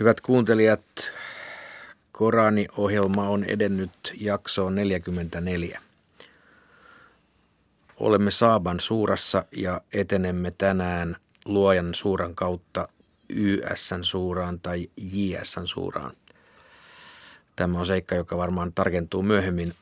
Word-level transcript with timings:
Hyvät 0.00 0.20
kuuntelijat, 0.20 0.82
Korani-ohjelma 2.12 3.28
on 3.28 3.44
edennyt 3.44 4.14
jaksoon 4.14 4.74
44. 4.74 5.80
Olemme 7.96 8.30
Saaban 8.30 8.80
suurassa 8.80 9.44
ja 9.52 9.80
etenemme 9.92 10.50
tänään 10.58 11.16
luojan 11.44 11.94
suuran 11.94 12.34
kautta 12.34 12.88
YSn 13.28 14.04
suuraan 14.04 14.60
tai 14.60 14.90
JSn 14.96 15.66
suuraan. 15.66 16.12
Tämä 17.56 17.78
on 17.78 17.86
seikka, 17.86 18.14
joka 18.14 18.36
varmaan 18.36 18.72
tarkentuu 18.72 19.22
myöhemmin. 19.22 19.74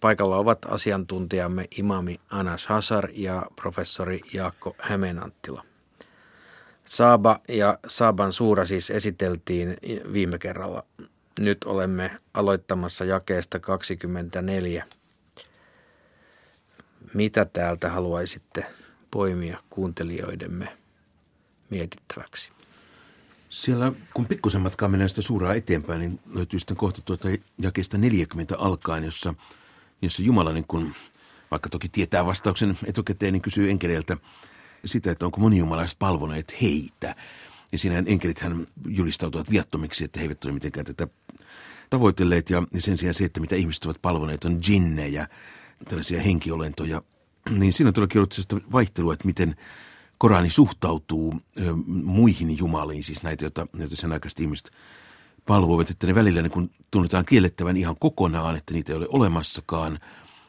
Paikalla 0.00 0.36
ovat 0.36 0.58
asiantuntijamme 0.68 1.64
imami 1.78 2.20
Anas 2.30 2.66
Hasar 2.66 3.08
ja 3.12 3.46
professori 3.56 4.20
Jaakko 4.32 4.76
Hämeenanttila. 4.78 5.69
Saaba 6.90 7.40
ja 7.48 7.78
Saaban 7.88 8.32
suura 8.32 8.66
siis 8.66 8.90
esiteltiin 8.90 9.76
viime 10.12 10.38
kerralla. 10.38 10.84
Nyt 11.40 11.64
olemme 11.64 12.10
aloittamassa 12.34 13.04
jakeesta 13.04 13.58
24. 13.58 14.86
Mitä 17.14 17.44
täältä 17.44 17.90
haluaisitte 17.90 18.64
poimia 19.10 19.58
kuuntelijoidemme 19.70 20.78
mietittäväksi? 21.70 22.50
Siellä 23.50 23.92
kun 24.14 24.26
pikkusen 24.26 24.60
matkaa 24.60 24.88
mennään 24.88 25.08
sitä 25.08 25.22
suuraa 25.22 25.54
eteenpäin, 25.54 26.00
niin 26.00 26.20
löytyy 26.34 26.58
sitten 26.58 26.76
kohta 26.76 27.02
tuota 27.04 27.28
jakeesta 27.58 27.98
40 27.98 28.58
alkaen, 28.58 29.04
jossa, 29.04 29.34
jossa 30.02 30.22
Jumala 30.22 30.52
niin 30.52 30.66
kun, 30.68 30.94
vaikka 31.50 31.68
toki 31.68 31.88
tietää 31.88 32.26
vastauksen 32.26 32.78
etukäteen, 32.86 33.32
niin 33.32 33.42
kysyy 33.42 33.70
enkeleiltä– 33.70 34.16
sitä, 34.84 35.10
että 35.10 35.26
onko 35.26 35.40
monijumalaiset 35.40 35.98
palvoneet 35.98 36.54
heitä. 36.62 37.16
Ja 37.72 37.78
siinä 37.78 38.02
enkelithän 38.06 38.66
julistautuvat 38.88 39.50
viattomiksi, 39.50 40.04
että 40.04 40.20
he 40.20 40.24
eivät 40.24 40.44
ole 40.44 40.52
mitenkään 40.52 40.86
tätä 40.86 41.08
tavoitelleet. 41.90 42.50
Ja 42.50 42.62
sen 42.78 42.96
sijaan 42.96 43.14
se, 43.14 43.24
että 43.24 43.40
mitä 43.40 43.56
ihmiset 43.56 43.84
ovat 43.84 44.02
palvoneet, 44.02 44.44
on 44.44 44.60
jinnejä, 44.68 45.28
tällaisia 45.88 46.22
henkiolentoja. 46.22 47.02
Niin 47.50 47.72
siinä 47.72 47.88
on 47.88 47.94
todellakin 47.94 48.18
ollut 48.18 48.32
sellaista 48.32 48.72
vaihtelua, 48.72 49.12
että 49.12 49.26
miten 49.26 49.56
Korani 50.18 50.50
suhtautuu 50.50 51.34
muihin 51.86 52.58
jumaliin, 52.58 53.04
siis 53.04 53.22
näitä, 53.22 53.44
joita, 53.44 53.66
joita 53.78 53.96
sen 53.96 54.12
aikaiset 54.12 54.40
ihmiset 54.40 54.70
palvoivat, 55.46 55.90
että 55.90 56.06
ne 56.06 56.14
välillä 56.14 56.42
niin 56.42 56.50
kun 56.50 56.70
tunnetaan 56.90 57.24
kiellettävän 57.24 57.76
ihan 57.76 57.96
kokonaan, 58.00 58.56
että 58.56 58.74
niitä 58.74 58.92
ei 58.92 58.96
ole 58.96 59.06
olemassakaan. 59.08 59.98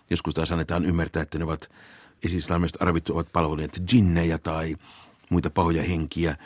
Joskus 0.09 0.33
taas 0.33 0.52
annetaan 0.52 0.86
ymmärtää, 0.86 1.23
että 1.23 1.38
ne 1.38 1.44
ovat 1.44 1.72
esi-islamilaiset 2.25 2.81
arvit 2.81 3.09
ovat 3.09 3.31
palvoneet 3.33 3.81
jinnejä 3.94 4.38
tai 4.38 4.75
muita 5.30 5.50
pahoja 5.50 5.83
henkiä. 5.83 6.38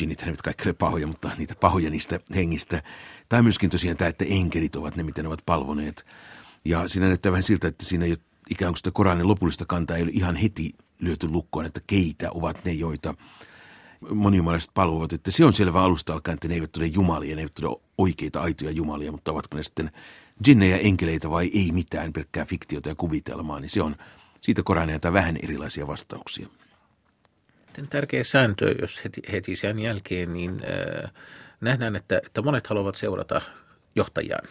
Jinnit 0.00 0.22
eivät 0.22 0.42
kaikki 0.42 0.68
ole 0.68 0.74
pahoja, 0.74 1.06
mutta 1.06 1.30
niitä 1.38 1.54
pahoja 1.60 1.90
niistä 1.90 2.20
hengistä. 2.34 2.82
Tai 3.28 3.42
myöskin 3.42 3.70
tosiaan 3.70 3.96
tämä, 3.96 4.08
että 4.08 4.24
enkelit 4.28 4.76
ovat 4.76 4.96
ne, 4.96 5.02
mitä 5.02 5.22
ne 5.22 5.28
ovat 5.28 5.46
palvoneet. 5.46 6.06
Ja 6.64 6.88
siinä 6.88 7.06
näyttää 7.06 7.32
vähän 7.32 7.42
siltä, 7.42 7.68
että 7.68 7.84
siinä 7.84 8.04
ei 8.04 8.10
ole 8.10 8.18
ikään 8.50 8.72
kuin 8.72 8.76
sitä 8.76 8.90
Koranin 8.90 9.28
lopullista 9.28 9.64
kantaa 9.66 9.96
ei 9.96 10.02
ole 10.02 10.10
ihan 10.14 10.36
heti 10.36 10.74
lyöty 11.00 11.28
lukkoon, 11.28 11.66
että 11.66 11.80
keitä 11.86 12.30
ovat 12.30 12.64
ne, 12.64 12.72
joita 12.72 13.14
monijumalaiset 14.10 14.70
palvovat. 14.74 15.12
Että 15.12 15.30
se 15.30 15.44
on 15.44 15.52
selvä 15.52 15.82
alusta 15.82 16.12
alkaen, 16.12 16.34
että 16.34 16.48
ne 16.48 16.54
eivät 16.54 16.76
ole 16.76 16.86
jumalia, 16.86 17.36
ne 17.36 17.42
eivät 17.42 17.58
ole 17.58 17.80
oikeita 17.98 18.40
aitoja 18.40 18.70
jumalia, 18.70 19.12
mutta 19.12 19.32
ovatko 19.32 19.56
ne 19.56 19.62
sitten 19.62 19.90
jinnejä, 20.46 20.78
enkeleitä 20.78 21.30
vai 21.30 21.50
ei 21.54 21.70
mitään, 21.72 22.12
pelkkää 22.12 22.44
fiktiota 22.44 22.88
ja 22.88 22.94
kuvitelmaa, 22.94 23.60
niin 23.60 23.70
se 23.70 23.82
on 23.82 23.96
siitä 24.40 24.62
Koraneilta 24.64 25.12
vähän 25.12 25.36
erilaisia 25.42 25.86
vastauksia. 25.86 26.46
Tärkeä 27.90 28.24
sääntö, 28.24 28.74
jos 28.80 29.04
heti, 29.04 29.22
heti 29.32 29.56
sen 29.56 29.78
jälkeen, 29.78 30.32
niin 30.32 30.62
äh, 31.04 31.10
nähdään, 31.60 31.96
että, 31.96 32.20
että 32.26 32.42
monet 32.42 32.66
haluavat 32.66 32.94
seurata 32.94 33.40
johtajan. 33.94 34.48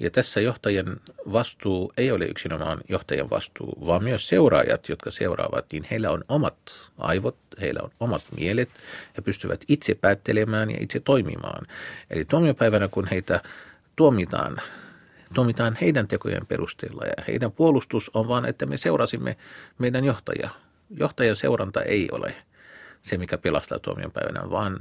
Ja 0.00 0.10
tässä 0.10 0.40
johtajan 0.40 1.00
vastuu 1.32 1.92
ei 1.96 2.10
ole 2.12 2.24
yksinomaan 2.24 2.80
johtajan 2.88 3.30
vastuu, 3.30 3.86
vaan 3.86 4.04
myös 4.04 4.28
seuraajat, 4.28 4.88
jotka 4.88 5.10
seuraavat, 5.10 5.64
niin 5.72 5.86
heillä 5.90 6.10
on 6.10 6.24
omat 6.28 6.56
aivot, 6.98 7.36
heillä 7.60 7.80
on 7.82 7.90
omat 8.00 8.22
mielet, 8.36 8.68
he 9.16 9.22
pystyvät 9.22 9.64
itse 9.68 9.94
päättelemään 9.94 10.70
ja 10.70 10.76
itse 10.80 11.00
toimimaan. 11.00 11.66
Eli 12.10 12.24
tuomiopäivänä, 12.24 12.88
kun 12.88 13.08
heitä 13.10 13.40
tuomitaan, 13.96 14.60
tuomitaan 15.34 15.76
heidän 15.80 16.08
tekojen 16.08 16.46
perusteella 16.46 17.04
ja 17.04 17.24
heidän 17.28 17.52
puolustus 17.52 18.10
on 18.14 18.28
vain, 18.28 18.44
että 18.44 18.66
me 18.66 18.76
seurasimme 18.76 19.36
meidän 19.78 20.04
johtajaa. 20.04 20.56
Johtajan 20.90 21.36
seuranta 21.36 21.82
ei 21.82 22.08
ole 22.12 22.34
se, 23.02 23.18
mikä 23.18 23.38
pelastaa 23.38 23.78
tuomion 23.78 24.12
päivänä, 24.12 24.50
vaan 24.50 24.78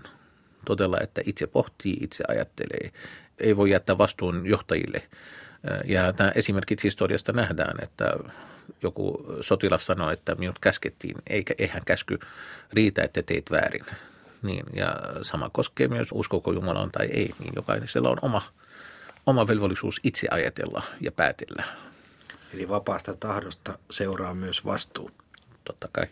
todella, 0.65 0.97
että 1.01 1.21
itse 1.25 1.47
pohtii, 1.47 1.97
itse 2.01 2.23
ajattelee. 2.27 2.91
Ei 3.39 3.57
voi 3.57 3.71
jättää 3.71 3.97
vastuun 3.97 4.45
johtajille. 4.45 5.01
Ja 5.85 6.13
nämä 6.19 6.31
esimerkit 6.35 6.83
historiasta 6.83 7.33
nähdään, 7.33 7.83
että 7.83 8.13
joku 8.81 9.25
sotilas 9.41 9.85
sanoi, 9.85 10.13
että 10.13 10.35
minut 10.35 10.59
käskettiin, 10.59 11.15
eikä 11.27 11.53
eihän 11.57 11.81
käsky 11.85 12.19
riitä, 12.73 13.03
että 13.03 13.23
teet 13.23 13.51
väärin. 13.51 13.85
Niin, 14.41 14.65
ja 14.73 14.95
sama 15.21 15.49
koskee 15.49 15.88
myös 15.88 16.09
uskoko 16.13 16.51
Jumalaan 16.51 16.91
tai 16.91 17.05
ei, 17.05 17.33
niin 17.39 17.53
jokaisella 17.55 18.09
on 18.09 18.19
oma– 18.21 18.41
oma 19.29 19.47
velvollisuus 19.47 20.00
itse 20.03 20.28
ajatella 20.31 20.84
ja 21.01 21.12
päätellä. 21.12 21.63
Eli 22.53 22.69
vapaasta 22.69 23.13
tahdosta 23.13 23.79
seuraa 23.91 24.34
myös 24.34 24.66
vastuu. 24.66 25.12
Totta 25.63 25.90
kai. 25.91 26.07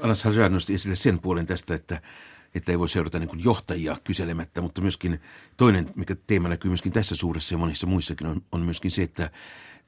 Anas 0.00 0.24
Hajar 0.24 0.50
nosti 0.50 0.74
esille 0.74 0.96
sen 0.96 1.18
puolen 1.18 1.46
tästä, 1.46 1.74
että, 1.74 2.00
että 2.54 2.72
ei 2.72 2.78
voi 2.78 2.88
seurata 2.88 3.18
niin 3.18 3.28
kuin 3.28 3.44
johtajia 3.44 3.96
kyselemättä, 4.04 4.60
mutta 4.60 4.80
myöskin 4.80 5.20
toinen, 5.56 5.92
mikä 5.96 6.16
teema 6.26 6.48
näkyy 6.48 6.68
myöskin 6.70 6.92
tässä 6.92 7.16
suuressa 7.16 7.54
ja 7.54 7.58
monissa 7.58 7.86
muissakin, 7.86 8.26
on, 8.26 8.42
on 8.52 8.60
myöskin 8.60 8.90
se, 8.90 9.02
että 9.02 9.30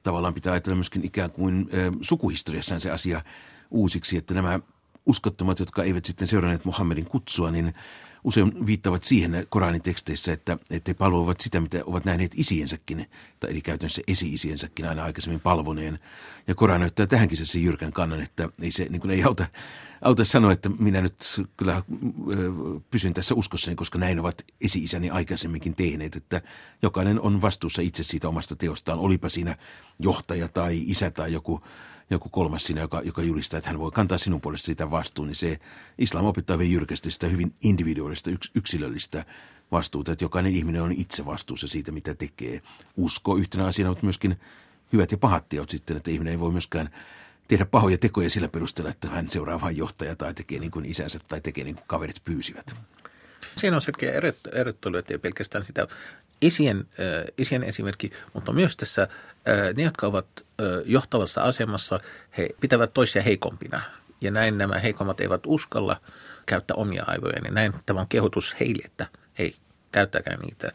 tavallaan 0.03 0.33
pitää 0.33 0.53
ajatella 0.53 0.75
myöskin 0.75 1.05
ikään 1.05 1.31
kuin 1.31 1.69
äh, 1.73 1.93
sukuhistoriassaan 2.01 2.81
se 2.81 2.91
asia 2.91 3.21
uusiksi, 3.71 4.17
että 4.17 4.33
nämä 4.33 4.59
uskottomat, 5.05 5.59
jotka 5.59 5.83
eivät 5.83 6.05
sitten 6.05 6.27
seuranneet 6.27 6.65
Muhammedin 6.65 7.05
kutsua, 7.05 7.51
niin 7.51 7.73
usein 8.23 8.65
viittavat 8.65 9.03
siihen 9.03 9.47
Koranin 9.49 9.81
teksteissä, 9.81 10.33
että, 10.33 10.57
että 10.69 10.89
he 10.89 10.93
palvovat 10.93 11.41
sitä, 11.41 11.61
mitä 11.61 11.81
ovat 11.85 12.05
nähneet 12.05 12.31
isiensäkin, 12.35 13.09
tai 13.39 13.51
eli 13.51 13.61
käytännössä 13.61 14.01
esi-isiensäkin 14.07 14.89
aina 14.89 15.03
aikaisemmin 15.03 15.39
palvoneen. 15.39 15.99
Ja 16.47 16.55
Koran 16.55 16.79
näyttää 16.79 17.07
tähänkin 17.07 17.45
se 17.45 17.59
jyrkän 17.59 17.93
kannan, 17.93 18.21
että 18.21 18.49
ei 18.61 18.71
se 18.71 18.87
niin 18.89 19.01
kuin 19.01 19.11
ei 19.11 19.23
auta, 19.23 19.45
auta 20.03 20.25
sanoa, 20.25 20.51
että 20.51 20.69
minä 20.69 21.01
nyt 21.01 21.41
kyllä 21.57 21.83
pysyn 22.91 23.13
tässä 23.13 23.35
uskossani, 23.35 23.75
koska 23.75 23.99
näin 23.99 24.19
ovat 24.19 24.45
esi-isäni 24.61 25.09
aikaisemminkin 25.09 25.75
tehneet, 25.75 26.15
että 26.15 26.41
jokainen 26.81 27.21
on 27.21 27.41
vastuussa 27.41 27.81
itse 27.81 28.03
siitä 28.03 28.27
omasta 28.27 28.55
teostaan, 28.55 28.99
olipa 28.99 29.29
siinä 29.29 29.57
johtaja 29.99 30.47
tai 30.47 30.83
isä 30.85 31.11
tai 31.11 31.33
joku 31.33 31.61
joku 32.09 32.29
kolmas 32.29 32.63
siinä, 32.63 32.81
joka, 32.81 33.01
joka 33.01 33.21
julistaa, 33.21 33.57
että 33.57 33.69
hän 33.69 33.79
voi 33.79 33.91
kantaa 33.91 34.17
sinun 34.17 34.41
puolesta 34.41 34.65
sitä 34.65 34.91
vastuun, 34.91 35.27
niin 35.27 35.35
se 35.35 35.59
islam 35.97 36.25
opettaa 36.25 36.57
hyvin 36.57 36.71
jyrkästi 36.71 37.11
sitä 37.11 37.27
hyvin 37.27 37.53
individuaalista, 37.61 38.31
yks, 38.31 38.51
yksilöllistä 38.55 39.25
vastuuta, 39.71 40.11
että 40.11 40.25
jokainen 40.25 40.55
ihminen 40.55 40.81
on 40.81 40.91
itse 40.91 41.25
vastuussa 41.25 41.67
siitä, 41.67 41.91
mitä 41.91 42.15
tekee. 42.15 42.61
Usko 42.97 43.35
yhtenä 43.35 43.65
asiana, 43.65 43.89
mutta 43.91 44.05
myöskin 44.05 44.39
hyvät 44.93 45.11
ja 45.11 45.17
pahat 45.17 45.49
teot 45.49 45.69
sitten, 45.69 45.97
että 45.97 46.11
ihminen 46.11 46.31
ei 46.31 46.39
voi 46.39 46.51
myöskään 46.51 46.89
tehdä 47.47 47.65
pahoja 47.65 47.97
tekoja 47.97 48.29
sillä 48.29 48.47
perusteella, 48.47 48.91
että 48.91 49.09
hän 49.09 49.29
seuraa 49.29 49.61
vain 49.61 49.77
johtaja 49.77 50.15
tai 50.15 50.33
tekee 50.33 50.59
niin 50.59 50.71
kuin 50.71 50.85
isänsä 50.85 51.19
tai 51.27 51.41
tekee 51.41 51.63
niin 51.63 51.75
kuin 51.75 51.87
kaverit 51.87 52.23
pyysivät. 52.23 52.73
Siinä 53.55 53.75
on 53.75 53.81
selkeä 53.81 54.21
erottelu, 54.51 54.97
että 54.97 55.13
ei 55.13 55.17
pelkästään 55.17 55.65
sitä 55.65 55.87
isien, 56.41 56.77
äh, 56.77 57.25
isien 57.37 57.63
esimerkki, 57.63 58.11
mutta 58.33 58.53
myös 58.53 58.77
tässä 58.77 59.01
äh, 59.01 59.73
ne, 59.75 59.83
jotka 59.83 60.07
ovat 60.07 60.27
äh, 60.37 60.67
johtavassa 60.85 61.41
asemassa, 61.41 61.99
he 62.37 62.49
pitävät 62.59 62.93
toisia 62.93 63.21
heikompina. 63.21 63.81
Ja 64.21 64.31
näin 64.31 64.57
nämä 64.57 64.79
heikommat 64.79 65.21
eivät 65.21 65.41
uskalla 65.45 66.01
käyttää 66.45 66.75
omia 66.75 67.03
aivoja. 67.07 67.41
Niin 67.41 67.53
näin 67.53 67.73
tämä 67.85 68.01
on 68.01 68.07
kehotus 68.07 68.55
heille, 68.59 68.83
että 68.85 69.07
hei, 69.39 69.55
käyttäkää 69.91 70.37
niitä. 70.37 70.67
Äh, 70.67 70.73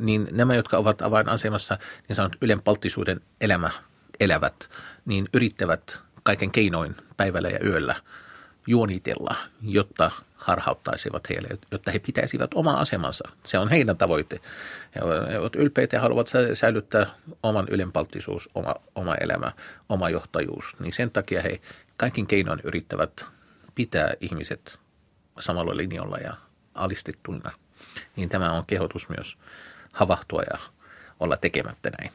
niin 0.00 0.28
nämä, 0.32 0.54
jotka 0.54 0.76
ovat 0.76 1.02
avainasemassa, 1.02 1.78
niin 2.08 2.16
sanot 2.16 2.36
ylenpalttisuuden 2.40 3.20
elämä 3.40 3.70
elävät, 4.20 4.70
niin 5.04 5.28
yrittävät 5.34 6.00
kaiken 6.22 6.50
keinoin 6.50 6.96
päivällä 7.16 7.48
ja 7.48 7.58
yöllä 7.64 7.94
juonitella, 8.66 9.36
jotta 9.62 10.10
harhauttaisivat 10.36 11.28
heille, 11.28 11.48
jotta 11.70 11.90
he 11.90 11.98
pitäisivät 11.98 12.50
oma 12.54 12.72
asemansa. 12.72 13.28
Se 13.44 13.58
on 13.58 13.68
heidän 13.68 13.96
tavoite. 13.96 14.36
He 14.94 15.00
ovat 15.38 15.56
ylpeitä 15.56 15.96
ja 15.96 16.00
haluavat 16.00 16.30
säilyttää 16.54 17.06
oman 17.42 17.66
ylenpalttisuus, 17.70 18.48
oma, 18.54 18.74
oma 18.94 19.14
elämä, 19.14 19.52
oma 19.88 20.10
johtajuus. 20.10 20.76
Niin 20.80 20.92
sen 20.92 21.10
takia 21.10 21.42
he 21.42 21.60
kaikin 21.96 22.26
keinoin 22.26 22.60
yrittävät 22.64 23.26
pitää 23.74 24.12
ihmiset 24.20 24.78
samalla 25.40 25.76
linjalla 25.76 26.16
ja 26.16 26.34
alistettuina. 26.74 27.50
Niin 28.16 28.28
tämä 28.28 28.52
on 28.52 28.66
kehotus 28.66 29.08
myös 29.08 29.38
havahtua 29.92 30.42
ja 30.50 30.58
olla 31.20 31.36
tekemättä 31.36 31.90
näin. 31.98 32.10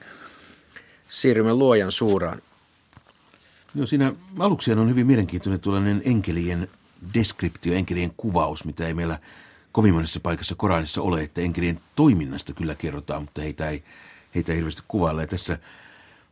Siirrymme 1.13 1.53
luojan 1.53 1.91
suuraan. 1.91 2.41
Joo, 3.75 3.85
siinä 3.85 4.13
aluksi 4.39 4.71
on 4.71 4.89
hyvin 4.89 5.07
mielenkiintoinen 5.07 5.59
tuollainen 5.59 6.01
enkelien 6.05 6.67
deskriptio, 7.13 7.73
enkelien 7.73 8.13
kuvaus, 8.17 8.65
mitä 8.65 8.87
ei 8.87 8.93
meillä 8.93 9.19
kovin 9.71 9.93
monessa 9.93 10.19
paikassa 10.19 10.55
Koranissa 10.55 11.01
ole, 11.01 11.21
että 11.21 11.41
enkelien 11.41 11.79
toiminnasta 11.95 12.53
kyllä 12.53 12.75
kerrotaan, 12.75 13.21
mutta 13.21 13.41
heitä 13.41 13.69
ei, 13.69 13.83
heitä 14.35 14.51
ei 14.51 14.55
hirveästi 14.55 14.81
kuvailla. 14.87 15.21
Ja 15.21 15.27
tässä, 15.27 15.57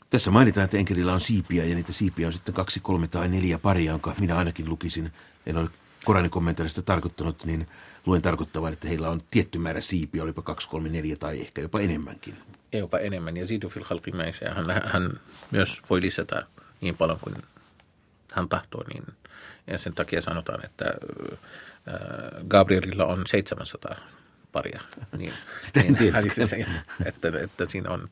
tässä 0.10 0.32
mainitaan, 0.32 0.66
että 0.66 0.78
enkelillä 0.78 1.14
on 1.14 1.22
siipiä 1.22 1.66
ja 1.66 1.76
niitä 1.76 1.94
siipiä 1.94 2.28
on 2.28 2.34
sitten 2.34 2.56
kaksi, 2.56 2.80
kolme 2.80 3.08
tai 3.08 3.30
neljä 3.30 3.60
paria, 3.60 3.92
jonka 3.92 4.16
minä 4.20 4.38
ainakin 4.38 4.70
lukisin. 4.70 5.12
En 5.46 5.58
ole 5.58 5.70
Koranin 6.06 6.32
kommentaarista 6.32 6.82
tarkoittanut, 6.82 7.46
niin 7.46 7.68
luen 8.06 8.22
tarkoittavan, 8.22 8.74
että 8.74 8.88
heillä 8.88 9.10
on 9.10 9.22
tietty 9.32 9.60
määrä 9.60 9.82
siipiä, 9.82 10.24
olipa 10.24 10.42
kaksi, 10.42 10.70
kolme, 10.70 10.90
neljä 10.90 11.16
tai 11.16 11.42
ehkä 11.42 11.62
jopa 11.62 11.80
enemmänkin. 11.80 12.38
Jopa 12.74 13.00
enemmän. 13.00 13.38
Ja 13.38 13.46
Zidu 13.46 13.70
fil 13.70 13.86
hän, 14.56 14.82
hän 14.86 15.20
myös 15.52 15.82
voi 15.90 16.02
lisätä 16.02 16.46
niin 16.82 16.98
paljon 16.98 17.20
kuin 17.20 17.36
hän 18.32 18.50
tahtoo, 18.50 18.84
niin 18.94 19.04
ja 19.68 19.78
sen 19.78 19.94
takia 19.94 20.22
sanotaan, 20.22 20.66
että 20.66 20.86
Gabrielilla 22.48 23.06
on 23.06 23.24
700 23.28 23.96
paria. 24.52 24.82
Niin, 25.18 25.34
Sitä 25.60 25.80
en 25.80 25.86
niin, 25.86 25.98
tiedä. 25.98 26.22
Se, 26.46 26.66
että, 27.06 27.32
että, 27.44 27.66
siinä 27.68 27.90
on, 27.90 28.10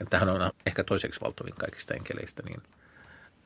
että 0.00 0.18
hän 0.18 0.28
on 0.28 0.50
ehkä 0.66 0.84
toiseksi 0.84 1.20
valtavin 1.20 1.54
kaikista 1.54 1.94
enkeleistä, 1.94 2.42
niin 2.42 2.62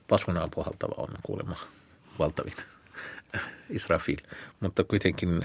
paskunaan 0.09 0.51
puhaltava 0.51 0.95
on 0.97 1.09
kuulemma 1.23 1.57
valtavin 2.19 2.55
Israfil. 3.71 4.19
Mutta 4.61 4.85
kuitenkin 4.85 5.43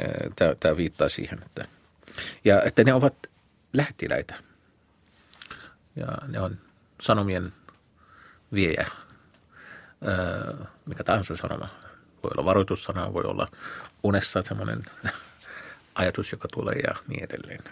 tämä 0.59 0.77
viittaa 0.77 1.09
siihen, 1.09 1.39
että, 1.45 1.67
ja, 2.45 2.61
että 2.61 2.83
ne 2.83 2.93
ovat 2.93 3.27
lähettiläitä. 3.73 4.35
Ja 5.95 6.07
ne 6.27 6.39
on 6.39 6.57
sanomien 7.01 7.53
viejä. 8.53 8.87
mikä 10.85 11.03
tahansa 11.03 11.35
sanoma 11.35 11.69
voi 12.23 12.31
olla 12.33 12.45
varoitussana, 12.45 13.13
voi 13.13 13.23
olla 13.23 13.47
unessa 14.03 14.41
semmoinen 14.41 14.83
ajatus, 15.95 16.31
joka 16.31 16.47
tulee 16.53 16.75
ja 16.75 16.95
niin 17.07 17.23
edelleen. 17.23 17.63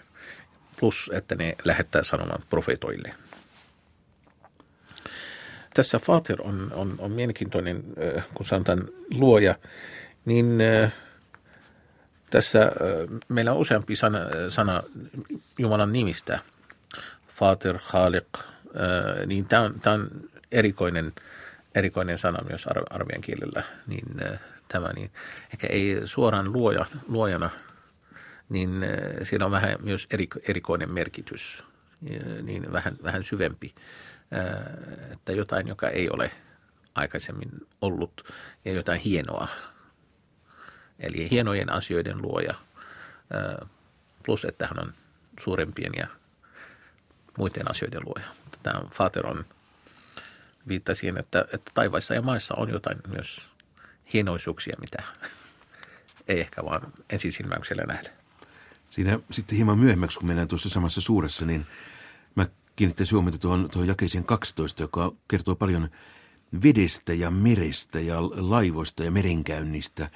Plus, 0.79 1.11
että 1.13 1.35
ne 1.35 1.55
lähettää 1.63 2.03
sanoman 2.03 2.43
profeetoille. 2.49 3.15
Tässä 5.73 5.99
Fater 5.99 6.41
on, 6.41 6.71
on, 6.73 6.95
on 6.97 7.11
mielenkiintoinen, 7.11 7.83
kun 8.33 8.45
sanotaan 8.45 8.79
luoja, 9.11 9.55
niin 10.25 10.59
tässä 12.29 12.71
meillä 13.27 13.51
on 13.51 13.57
useampi 13.57 13.95
sana, 13.95 14.19
sana 14.49 14.83
Jumalan 15.59 15.93
nimistä. 15.93 16.39
Fater, 17.27 17.79
Khalik, 17.79 18.27
niin 19.25 19.45
tämä 19.45 19.61
on, 19.61 19.79
tämä 19.79 19.93
on 19.93 20.09
erikoinen– 20.51 21.13
erikoinen 21.75 22.17
sana 22.17 22.43
myös 22.49 22.65
arvian 22.89 23.21
kielellä, 23.21 23.63
niin 23.87 24.05
tämä, 24.67 24.93
niin 24.93 25.11
ehkä 25.53 25.67
ei 25.67 26.01
suoraan 26.05 26.53
luoja, 26.53 26.85
luojana, 27.07 27.49
niin 28.49 28.85
siinä 29.23 29.45
on 29.45 29.51
vähän 29.51 29.75
myös 29.83 30.07
erikoinen 30.47 30.93
merkitys, 30.93 31.63
niin 32.41 32.71
vähän, 32.71 32.97
vähän 33.03 33.23
syvempi, 33.23 33.75
että 35.11 35.31
jotain, 35.31 35.67
joka 35.67 35.89
ei 35.89 36.09
ole 36.09 36.31
aikaisemmin 36.95 37.49
ollut 37.81 38.33
ja 38.65 38.73
jotain 38.73 39.01
hienoa. 39.01 39.47
Eli 40.99 41.29
hienojen 41.31 41.71
asioiden 41.71 42.21
luoja, 42.21 42.55
plus 44.25 44.45
että 44.45 44.67
hän 44.67 44.87
on 44.87 44.93
suurempien 45.39 45.91
ja 45.97 46.07
muiden 47.37 47.71
asioiden 47.71 48.01
luoja. 48.05 48.25
Tämä 48.63 48.81
Fater 48.93 49.27
on 49.27 49.45
viittasi 50.67 50.99
siihen, 50.99 51.17
että, 51.17 51.45
että 51.53 51.71
taivaissa 51.73 52.13
ja 52.13 52.21
maissa 52.21 52.55
on 52.57 52.69
jotain 52.69 52.97
myös 53.07 53.47
hienoisuuksia, 54.13 54.75
mitä 54.81 55.03
ei 56.27 56.39
ehkä 56.39 56.65
vaan 56.65 56.93
ensisilmäyksellä 57.09 57.83
nähdä. 57.83 58.09
Siinä 58.89 59.19
sitten 59.31 59.55
hieman 59.55 59.79
myöhemmäksi, 59.79 60.19
kun 60.19 60.27
mennään 60.27 60.47
tuossa 60.47 60.69
samassa 60.69 61.01
suuressa, 61.01 61.45
niin 61.45 61.67
mä 62.35 62.47
kiinnittäisin 62.75 63.15
huomiota 63.15 63.37
tuohon, 63.37 63.69
tuohon 63.69 63.87
jakeeseen 63.87 64.23
12, 64.23 64.83
joka 64.83 65.13
kertoo 65.27 65.55
paljon 65.55 65.89
vedestä 66.63 67.13
ja 67.13 67.31
merestä 67.31 67.99
ja 67.99 68.23
laivoista 68.23 69.03
ja 69.03 69.11
merenkäynnistä. 69.11 70.09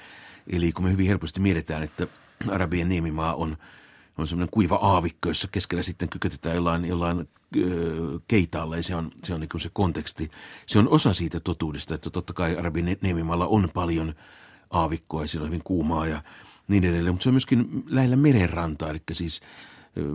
Eli 0.52 0.72
kun 0.72 0.84
me 0.84 0.90
hyvin 0.90 1.06
helposti 1.06 1.40
mietitään, 1.40 1.82
että 1.82 2.06
Arabian 2.50 2.88
niemimaa 2.88 3.34
on– 3.34 3.56
on 4.20 4.28
semmoinen 4.28 4.50
kuiva 4.50 4.76
aavikko, 4.76 5.28
jossa 5.28 5.48
keskellä 5.52 5.82
sitten 5.82 6.08
kykötetään 6.08 6.54
jollain, 6.54 6.84
jollain 6.84 7.28
keitaalla 8.28 8.76
ja 8.76 8.82
se 8.82 8.94
on, 8.94 9.10
se 9.24 9.34
on 9.34 9.40
niin 9.40 9.60
se 9.60 9.70
konteksti. 9.72 10.30
Se 10.66 10.78
on 10.78 10.88
osa 10.88 11.14
siitä 11.14 11.40
totuudesta, 11.40 11.94
että 11.94 12.10
totta 12.10 12.32
kai 12.32 12.56
Arabin 12.56 12.98
niemimaalla 13.02 13.46
on 13.46 13.68
paljon 13.74 14.14
aavikkoa 14.70 15.22
ja 15.22 15.28
siellä 15.28 15.44
on 15.44 15.48
hyvin 15.48 15.64
kuumaa 15.64 16.06
ja 16.06 16.22
niin 16.68 16.84
edelleen, 16.84 17.14
mutta 17.14 17.22
se 17.22 17.28
on 17.28 17.34
myöskin 17.34 17.84
lähellä 17.86 18.16
merenrantaa, 18.16 18.90
eli 18.90 19.02
siis 19.12 19.40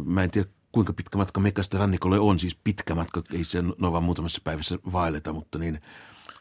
mä 0.06 0.24
en 0.24 0.32
tiedä 0.32 0.50
kuinka 0.72 0.94
pitkä 0.94 1.18
matka 1.18 1.40
Mekasta 1.40 1.78
rannikolle 1.78 2.20
on, 2.20 2.40
siis 2.40 2.56
pitkä 2.64 2.96
matka, 2.96 3.24
ei 3.34 3.44
se 3.44 3.62
no 3.78 3.92
vaan 3.92 4.04
muutamassa 4.04 4.42
päivässä 4.44 4.80
vaelleta, 4.92 5.34
mutta 5.34 5.60
niin 5.60 5.82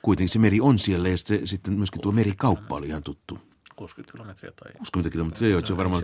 kuitenkin 0.03 0.33
se 0.33 0.39
meri 0.39 0.61
on 0.61 0.79
siellä 0.79 1.09
ja 1.09 1.19
sitten, 1.19 1.47
sitten 1.47 1.75
myöskin 1.75 2.01
tuo 2.01 2.13
merikauppa 2.13 2.77
oli 2.77 2.87
ihan 2.87 3.03
tuttu. 3.03 3.39
60 3.77 4.13
kilometriä 4.13 4.53
tai... 4.53 4.73
60 4.73 5.13
kilometriä, 5.13 5.49
joo, 5.49 5.61
se 5.65 5.73
on 5.73 5.77
varmaan 5.77 6.03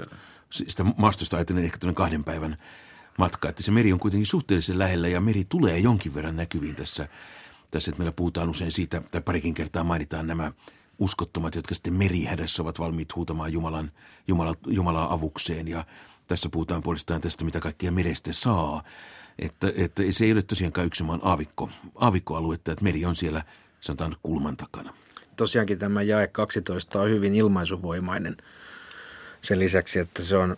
sitä 0.50 0.84
maastosta 0.84 1.36
ajatellen 1.36 1.64
ehkä 1.64 1.92
kahden 1.94 2.24
päivän 2.24 2.56
matka. 3.18 3.48
Että 3.48 3.62
se 3.62 3.70
meri 3.70 3.92
on 3.92 4.00
kuitenkin 4.00 4.26
suhteellisen 4.26 4.78
lähellä 4.78 5.08
ja 5.08 5.20
meri 5.20 5.46
tulee 5.48 5.78
jonkin 5.78 6.14
verran 6.14 6.36
näkyviin 6.36 6.76
tässä, 6.76 7.08
tässä 7.70 7.90
että 7.90 7.98
meillä 7.98 8.12
puhutaan 8.12 8.48
usein 8.48 8.72
siitä, 8.72 9.02
tai 9.12 9.20
parikin 9.20 9.54
kertaa 9.54 9.84
mainitaan 9.84 10.26
nämä 10.26 10.52
uskottomat, 10.98 11.54
jotka 11.54 11.74
sitten 11.74 11.94
merihädässä 11.94 12.62
ovat 12.62 12.78
valmiit 12.78 13.16
huutamaan 13.16 13.52
Jumalan, 13.52 13.92
Jumala, 14.28 14.54
Jumalaa 14.66 15.12
avukseen. 15.12 15.68
Ja 15.68 15.84
tässä 16.26 16.48
puhutaan 16.48 16.82
puolestaan 16.82 17.20
tästä, 17.20 17.44
mitä 17.44 17.60
kaikkia 17.60 17.92
merestä 17.92 18.32
saa. 18.32 18.82
Että, 19.38 19.72
että 19.76 20.02
se 20.10 20.24
ei 20.24 20.32
ole 20.32 20.42
tosiaankaan 20.42 20.86
yksi 20.86 21.04
maan 21.04 21.20
aavikko, 21.22 21.70
aavikkoaluetta, 21.94 22.72
että 22.72 22.84
meri 22.84 23.04
on 23.04 23.16
siellä 23.16 23.44
sanotaan 23.80 24.16
kulman 24.22 24.56
takana 24.56 24.94
tosiaankin 25.40 25.78
tämä 25.78 26.02
jae 26.02 26.26
12 26.26 27.00
on 27.00 27.10
hyvin 27.10 27.34
ilmaisuvoimainen 27.34 28.36
sen 29.40 29.58
lisäksi, 29.58 29.98
että 29.98 30.22
se 30.22 30.36
on 30.36 30.56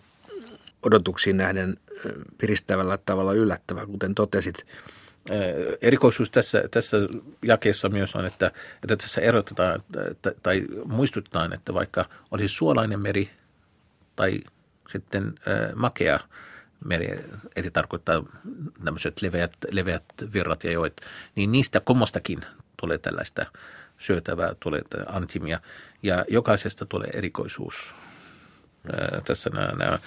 odotuksiin 0.83 1.37
nähden 1.37 1.77
piristävällä 2.37 2.97
tavalla 2.97 3.33
yllättävä, 3.33 3.85
kuten 3.85 4.15
totesit. 4.15 4.65
Erikoisuus 5.81 6.31
tässä, 6.31 6.63
tässä 6.71 6.97
jakeessa 7.45 7.89
myös 7.89 8.15
on, 8.15 8.25
että, 8.25 8.51
että 8.83 8.95
tässä 8.95 9.21
erotetaan 9.21 9.81
tai 10.43 10.63
muistutetaan, 10.85 11.53
että 11.53 11.73
vaikka 11.73 12.05
olisi 12.31 12.55
suolainen 12.55 12.99
meri 12.99 13.29
tai 14.15 14.39
sitten 14.89 15.35
makea 15.75 16.19
meri, 16.85 17.19
eli 17.55 17.71
tarkoittaa 17.71 18.23
tämmöiset 18.85 19.21
leveät, 19.21 19.53
leveät 19.71 20.03
virrat 20.33 20.63
ja 20.63 20.71
joet, 20.71 21.01
niin 21.35 21.51
niistä 21.51 21.79
kummastakin 21.79 22.41
tulee 22.77 22.97
tällaista 22.97 23.45
syötävää, 24.03 24.55
tulee 24.59 24.81
antimia 25.07 25.59
ja 26.03 26.25
jokaisesta 26.29 26.85
tulee 26.85 27.09
erikoisuus. 27.13 27.95
Ää, 28.93 29.21
tässä 29.25 29.49
nämä, 29.49 29.67
nämä 29.67 29.91
ää, 29.91 29.99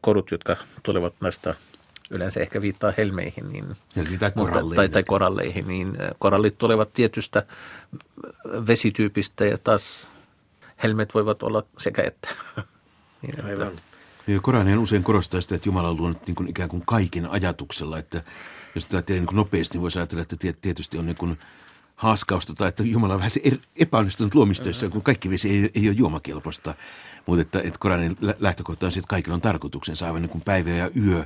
korut, 0.00 0.30
jotka 0.30 0.56
tulevat 0.82 1.14
näistä 1.20 1.54
yleensä 2.10 2.40
ehkä 2.40 2.60
viittaa 2.60 2.92
helmeihin 2.96 3.52
niin, 3.52 3.76
tai, 4.18 4.32
mutta, 4.34 4.58
tai, 4.76 4.88
tai 4.88 5.04
koralleihin, 5.04 5.68
niin 5.68 5.98
korallit 6.18 6.58
tulevat 6.58 6.92
tietystä 6.92 7.46
vesityypistä 8.66 9.44
ja 9.44 9.58
taas 9.58 10.08
helmet 10.82 11.14
voivat 11.14 11.42
olla 11.42 11.62
sekä 11.78 12.02
että. 12.02 12.28
niin, 13.22 13.44
Aivan. 13.44 13.72
Niin, 14.26 14.42
Koranihan 14.42 14.78
usein 14.78 15.02
korostaa 15.02 15.40
sitä, 15.40 15.54
että 15.54 15.68
Jumala 15.68 15.88
on 15.88 15.96
luonut 15.96 16.26
niin 16.26 16.34
kuin 16.34 16.50
ikään 16.50 16.68
kuin 16.68 16.82
kaiken 16.86 17.26
ajatuksella, 17.26 17.98
että 17.98 18.22
jos 18.74 18.86
tätä 18.86 19.12
niin 19.12 19.26
kuin 19.26 19.36
nopeasti, 19.36 19.74
niin 19.74 19.82
voisi 19.82 19.98
ajatella, 19.98 20.22
että 20.22 20.36
tietysti 20.62 20.98
on 20.98 21.06
niin 21.06 21.16
kuin 21.16 21.38
haaskausta 21.96 22.54
tai 22.54 22.68
että 22.68 22.82
Jumala 22.82 23.14
on 23.14 23.20
vähän 23.20 23.30
er, 23.44 23.58
epäonnistunut 23.76 24.34
luomistoissa, 24.34 24.88
kun 24.88 25.02
kaikki 25.02 25.30
vesi 25.30 25.50
ei, 25.50 25.70
ei 25.74 25.88
ole 25.88 25.96
juomakelpoista. 25.96 26.74
Mutta 27.26 27.42
että, 27.42 27.58
että 27.58 27.78
Koranin 27.78 28.16
lähtökohta 28.38 28.86
on 28.86 28.92
se, 28.92 28.98
että 28.98 29.08
kaikilla 29.08 29.34
on 29.34 29.40
tarkoituksensa 29.40 30.06
aivan 30.06 30.22
niin 30.22 30.30
kuin 30.30 30.42
päivä 30.42 30.70
ja 30.70 30.90
yö. 31.06 31.24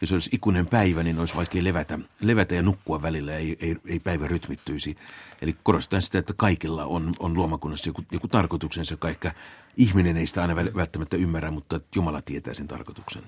Jos 0.00 0.12
olisi 0.12 0.30
ikuinen 0.32 0.66
päivä, 0.66 1.02
niin 1.02 1.18
olisi 1.18 1.36
vaikea 1.36 1.64
levätä, 1.64 1.98
levätä 2.20 2.54
ja 2.54 2.62
nukkua 2.62 3.02
välillä, 3.02 3.36
ei, 3.36 3.56
ei, 3.60 3.76
ei 3.86 4.00
päivä 4.00 4.26
rytmittyisi. 4.26 4.96
Eli 5.42 5.56
korostan 5.62 6.02
sitä, 6.02 6.18
että 6.18 6.34
kaikilla 6.36 6.84
on, 6.84 7.14
on 7.18 7.34
luomakunnassa 7.34 7.88
joku, 7.88 8.04
joku 8.12 8.28
tarkoituksensa, 8.28 8.92
joka 8.92 9.08
ehkä 9.08 9.34
ihminen 9.76 10.16
ei 10.16 10.26
sitä 10.26 10.42
aina 10.42 10.56
välttämättä 10.56 11.16
ymmärrä, 11.16 11.50
mutta 11.50 11.80
Jumala 11.94 12.22
tietää 12.22 12.54
sen 12.54 12.68
tarkoituksen. 12.68 13.22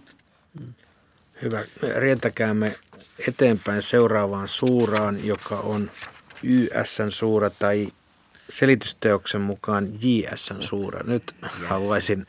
Hyvä. 1.43 1.65
Rientäkäämme 1.99 2.77
eteenpäin 3.29 3.83
seuraavaan 3.83 4.49
suuraan, 4.49 5.25
joka 5.25 5.57
on 5.57 5.91
YSn 6.43 7.11
suura 7.11 7.51
tai 7.51 7.89
selitysteoksen 8.49 9.41
mukaan 9.41 9.89
JSn 10.03 10.63
suura. 10.63 11.01
Nyt 11.07 11.37
yes. 11.43 11.53
haluaisin 11.67 12.27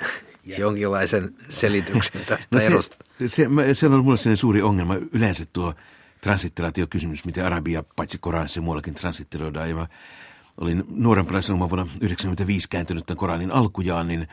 yes. 0.47 0.59
jonkinlaisen 0.59 1.35
selityksen 1.49 2.25
tästä 2.25 2.55
no 2.55 2.59
se, 2.59 2.65
erosta. 2.65 2.97
Se, 3.25 3.47
se 3.73 3.85
on 3.85 4.03
mulle 4.03 4.17
sellainen 4.17 4.37
suuri 4.37 4.61
ongelma. 4.61 4.95
Yleensä 5.11 5.45
tuo 5.53 5.73
transitteraatiokysymys, 6.21 7.25
miten 7.25 7.45
Arabia 7.45 7.83
paitsi 7.95 8.17
Koranissa 8.17 8.61
muuallakin 8.61 8.95
transitteroidaan. 8.95 9.69
Ja 9.69 9.75
mä 9.75 9.87
olin 10.57 10.83
nuorempana 10.89 11.41
silloin 11.41 11.59
vuonna 11.59 11.85
1995 11.85 12.69
kääntynyt 12.69 13.05
tämän 13.05 13.17
Koranin 13.17 13.51
alkujaan, 13.51 14.07
niin 14.07 14.27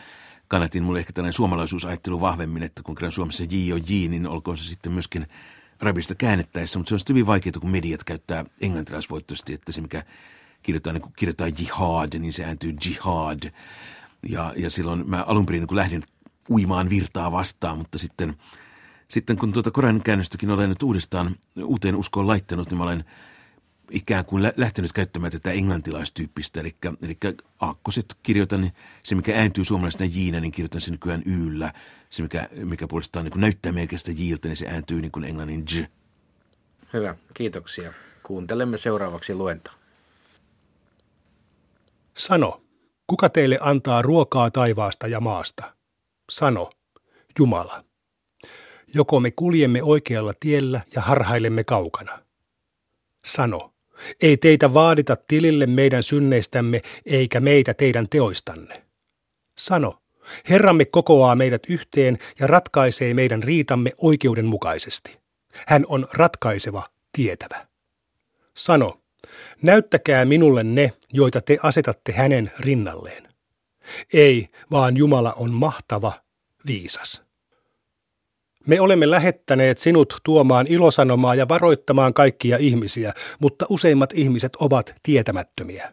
kannatin 0.49 0.83
mulle 0.83 0.99
ehkä 0.99 1.13
tällainen 1.13 1.33
suomalaisuusajattelu 1.33 2.21
vahvemmin, 2.21 2.63
että 2.63 2.83
kun 2.83 2.95
kerran 2.95 3.13
Suomessa 3.13 3.45
J 3.45 3.73
on 3.73 3.81
J, 3.89 4.09
niin 4.09 4.27
olkoon 4.27 4.57
se 4.57 4.65
sitten 4.65 4.93
myöskin 4.93 5.27
arabista 5.81 6.15
käännettäessä, 6.15 6.79
mutta 6.79 6.89
se 6.89 6.95
on 6.95 7.01
hyvin 7.09 7.27
vaikeaa, 7.27 7.61
kun 7.61 7.71
mediat 7.71 8.05
käyttää 8.05 8.45
englantilaisvoittoisesti, 8.61 9.53
että 9.53 9.73
se 9.73 9.81
mikä 9.81 10.03
kirjoittaa, 10.63 10.93
niin 10.93 11.03
kun 11.03 11.13
kirjoittaa 11.17 11.49
jihad, 11.49 12.19
niin 12.19 12.33
se 12.33 12.45
ääntyy 12.45 12.75
jihad. 12.85 13.53
Ja, 14.29 14.53
ja 14.57 14.71
silloin 14.71 15.11
mä 15.11 15.25
alun 15.27 15.47
perin 15.47 15.61
niin 15.61 15.77
lähdin 15.77 16.03
uimaan 16.51 16.91
virtaa 16.91 17.33
vastaan, 17.33 17.79
mutta 17.79 17.99
sitten, 17.99 18.37
sitten 19.09 19.37
kun 19.37 19.53
tuota 19.53 19.71
Koran 19.71 20.03
käännöstäkin 20.03 20.51
olen 20.51 20.69
nyt 20.69 20.83
uudestaan 20.83 21.37
uuteen 21.65 21.97
uskoon 21.97 22.27
laittanut, 22.27 22.71
niin 22.71 22.79
mä 22.79 22.85
olen 22.85 23.05
ikään 23.91 24.25
kuin 24.25 24.53
lähtenyt 24.57 24.93
käyttämään 24.93 25.33
tätä 25.33 25.51
englantilaistyyppistä, 25.51 26.61
eli, 26.61 26.75
eli 27.03 27.19
aakkoset 27.61 28.17
kirjoitan, 28.23 28.61
niin 28.61 28.73
se 29.03 29.15
mikä 29.15 29.39
ääntyy 29.39 29.65
suomalaisena 29.65 30.05
jiinä, 30.05 30.41
niin 30.41 30.53
kirjoitan 30.53 30.81
sen 30.81 30.93
nykyään 30.93 31.23
yllä. 31.27 31.73
Se 32.11 32.23
mikä, 32.23 32.49
mikä 32.65 32.87
puolestaan 32.87 33.25
niin 33.25 33.41
näyttää 33.41 33.73
melkeistä 33.73 34.11
jiiltä, 34.13 34.49
niin 34.49 34.57
se 34.57 34.67
ääntyy 34.67 35.01
niin 35.01 35.13
kuin 35.13 35.25
englannin 35.25 35.65
j. 35.75 35.83
Hyvä, 36.93 37.15
kiitoksia. 37.35 37.93
Kuuntelemme 38.23 38.77
seuraavaksi 38.77 39.35
luentoa. 39.35 39.75
Sano, 42.17 42.63
kuka 43.07 43.29
teille 43.29 43.59
antaa 43.61 44.03
ruokaa 44.03 44.51
taivaasta 44.51 45.07
ja 45.07 45.21
maasta? 45.21 45.73
Sano, 46.31 46.71
Jumala. 47.39 47.85
Joko 48.95 49.21
me 49.21 49.31
kuljemme 49.31 49.83
oikealla 49.83 50.33
tiellä 50.41 50.81
ja 50.95 51.03
harhailemme 51.03 51.65
kaukana? 51.65 52.19
Sano, 53.25 53.75
ei 54.23 54.37
teitä 54.37 54.75
vaadita 54.75 55.17
tilille 55.29 55.67
meidän 55.67 56.03
synneistämme 56.03 56.83
eikä 57.07 57.41
meitä 57.41 57.75
teidän 57.75 58.09
teoistanne. 58.09 58.83
Sano, 59.59 59.99
Herramme 60.49 60.85
kokoaa 60.85 61.35
meidät 61.35 61.63
yhteen 61.69 62.19
ja 62.41 62.47
ratkaisee 62.47 63.15
meidän 63.15 63.43
riitamme 63.43 63.93
oikeudenmukaisesti. 63.97 65.19
Hän 65.67 65.85
on 65.89 66.09
ratkaiseva, 66.13 66.83
tietävä. 67.13 67.67
Sano, 68.55 69.01
näyttäkää 69.63 70.25
minulle 70.25 70.65
ne, 70.65 70.93
joita 71.13 71.41
te 71.41 71.59
asetatte 71.63 72.13
hänen 72.13 72.53
rinnalleen. 72.59 73.29
Ei, 74.13 74.49
vaan 74.71 74.97
Jumala 74.97 75.33
on 75.33 75.53
mahtava, 75.53 76.13
viisas. 76.67 77.26
Me 78.67 78.81
olemme 78.81 79.11
lähettäneet 79.11 79.79
sinut 79.79 80.17
tuomaan 80.25 80.67
ilosanomaa 80.67 81.35
ja 81.35 81.49
varoittamaan 81.49 82.15
kaikkia 82.15 82.57
ihmisiä, 82.57 83.13
mutta 83.39 83.67
useimmat 83.69 84.13
ihmiset 84.13 84.57
ovat 84.57 84.95
tietämättömiä. 85.03 85.93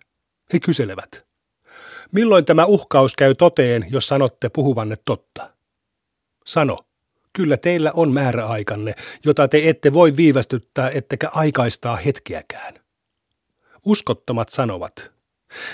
He 0.53 0.59
kyselevät, 0.59 1.25
milloin 2.11 2.45
tämä 2.45 2.65
uhkaus 2.65 3.15
käy 3.15 3.35
toteen, 3.35 3.85
jos 3.89 4.07
sanotte 4.07 4.49
puhuvanne 4.49 4.95
totta? 5.05 5.49
Sano, 6.45 6.79
kyllä 7.33 7.57
teillä 7.57 7.91
on 7.91 8.13
määräaikanne, 8.13 8.95
jota 9.25 9.47
te 9.47 9.69
ette 9.69 9.93
voi 9.93 10.17
viivästyttää 10.17 10.89
ettekä 10.89 11.29
aikaistaa 11.33 11.95
hetkeäkään. 11.95 12.73
Uskottomat 13.85 14.49
sanovat, 14.49 15.11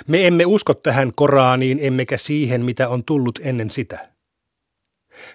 me 0.08 0.28
emme 0.28 0.46
usko 0.46 0.74
tähän 0.74 1.12
Koraaniin 1.16 1.80
emmekä 1.82 2.18
siihen, 2.18 2.66
mitä 2.66 2.90
on 2.90 3.04
tullut 3.04 3.40
ennen 3.44 3.72
sitä. 3.72 4.19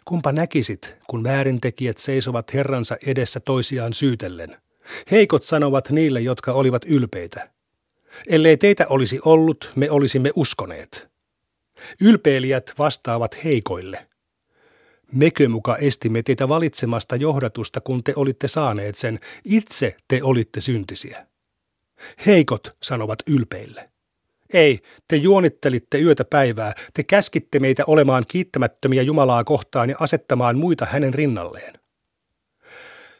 Kumpa 0.04 0.32
näkisit, 0.32 0.96
kun 1.06 1.24
väärintekijät 1.24 1.98
seisovat 1.98 2.54
Herransa 2.54 2.96
edessä 3.06 3.40
toisiaan 3.40 3.92
syytellen. 3.92 4.56
Heikot 5.10 5.44
sanovat 5.44 5.90
niille, 5.90 6.20
jotka 6.20 6.52
olivat 6.52 6.84
ylpeitä. 6.84 7.50
Ellei 8.28 8.56
teitä 8.56 8.86
olisi 8.88 9.20
ollut, 9.24 9.72
me 9.74 9.90
olisimme 9.90 10.30
uskoneet. 10.36 11.08
Ylpeilijät 12.00 12.72
vastaavat 12.78 13.44
heikoille. 13.44 14.06
Mekö 15.12 15.48
muka 15.48 15.76
estimme 15.76 16.22
teitä 16.22 16.48
valitsemasta 16.48 17.16
johdatusta, 17.16 17.80
kun 17.80 18.04
te 18.04 18.12
olitte 18.16 18.48
saaneet 18.48 18.96
sen, 18.96 19.20
itse 19.44 19.96
te 20.08 20.22
olitte 20.22 20.60
syntisiä. 20.60 21.26
Heikot 22.26 22.76
sanovat 22.82 23.18
ylpeille. 23.26 23.90
Ei, 24.54 24.78
te 25.08 25.16
juonittelitte 25.16 25.98
yötä 25.98 26.24
päivää, 26.24 26.74
te 26.94 27.02
käskitte 27.02 27.58
meitä 27.58 27.82
olemaan 27.86 28.24
kiittämättömiä 28.28 29.02
Jumalaa 29.02 29.44
kohtaan 29.44 29.90
ja 29.90 29.96
asettamaan 30.00 30.58
muita 30.58 30.86
hänen 30.86 31.14
rinnalleen. 31.14 31.74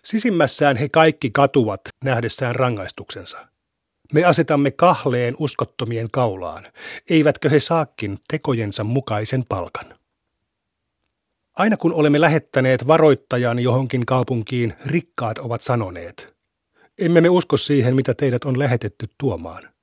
Sisimmässään 0.02 0.76
he 0.76 0.88
kaikki 0.88 1.30
katuvat 1.30 1.80
nähdessään 2.04 2.54
rangaistuksensa. 2.54 3.48
Me 4.12 4.24
asetamme 4.24 4.70
kahleen 4.70 5.36
uskottomien 5.38 6.10
kaulaan, 6.10 6.66
eivätkö 7.10 7.50
he 7.50 7.60
saakin 7.60 8.18
tekojensa 8.28 8.84
mukaisen 8.84 9.44
palkan. 9.48 9.94
Aina 11.54 11.76
kun 11.76 11.92
olemme 11.92 12.20
lähettäneet 12.20 12.86
varoittajan 12.86 13.58
johonkin 13.58 14.06
kaupunkiin, 14.06 14.74
rikkaat 14.86 15.38
ovat 15.38 15.60
sanoneet, 15.60 16.34
emme 16.98 17.20
me 17.20 17.28
usko 17.28 17.56
siihen, 17.56 17.96
mitä 17.96 18.14
teidät 18.14 18.44
on 18.44 18.58
lähetetty 18.58 19.08
tuomaan. 19.18 19.73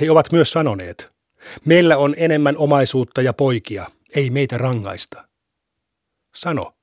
He 0.00 0.10
ovat 0.10 0.32
myös 0.32 0.52
sanoneet, 0.52 1.12
meillä 1.64 1.96
on 1.96 2.14
enemmän 2.16 2.56
omaisuutta 2.56 3.22
ja 3.22 3.32
poikia, 3.32 3.86
ei 4.14 4.30
meitä 4.30 4.58
rangaista. 4.58 5.28
Sano, 6.34 6.74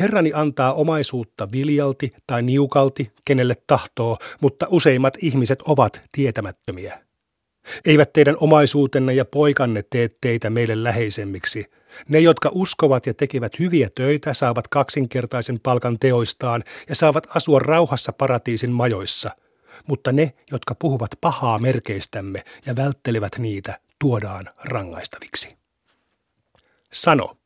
Herrani 0.00 0.32
antaa 0.34 0.72
omaisuutta 0.72 1.48
viljalti 1.52 2.12
tai 2.26 2.42
niukalti, 2.42 3.12
kenelle 3.24 3.54
tahtoo, 3.66 4.18
mutta 4.40 4.66
useimmat 4.70 5.14
ihmiset 5.22 5.62
ovat 5.62 6.00
tietämättömiä. 6.12 6.98
Eivät 7.84 8.12
teidän 8.12 8.36
omaisuutenne 8.40 9.14
ja 9.14 9.24
poikanne 9.24 9.84
tee 9.90 10.10
teitä 10.20 10.50
meille 10.50 10.82
läheisemmiksi. 10.84 11.64
Ne, 12.08 12.20
jotka 12.20 12.50
uskovat 12.52 13.06
ja 13.06 13.14
tekevät 13.14 13.58
hyviä 13.58 13.90
töitä, 13.94 14.34
saavat 14.34 14.68
kaksinkertaisen 14.68 15.60
palkan 15.60 15.98
teoistaan 15.98 16.64
ja 16.88 16.94
saavat 16.94 17.26
asua 17.34 17.58
rauhassa 17.58 18.12
paratiisin 18.12 18.70
majoissa– 18.70 19.30
mutta 19.88 20.12
ne, 20.12 20.34
jotka 20.50 20.74
puhuvat 20.74 21.10
pahaa 21.20 21.58
merkeistämme 21.58 22.44
ja 22.66 22.76
välttelevät 22.76 23.38
niitä, 23.38 23.80
tuodaan 23.98 24.50
rangaistaviksi. 24.64 25.56
Sano, 26.92 27.36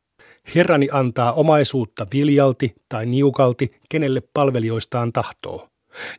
Herrani 0.54 0.88
antaa 0.92 1.32
omaisuutta 1.32 2.06
viljalti 2.12 2.74
tai 2.88 3.06
niukalti, 3.06 3.80
kenelle 3.88 4.22
palvelijoistaan 4.34 5.12
tahtoo. 5.12 5.68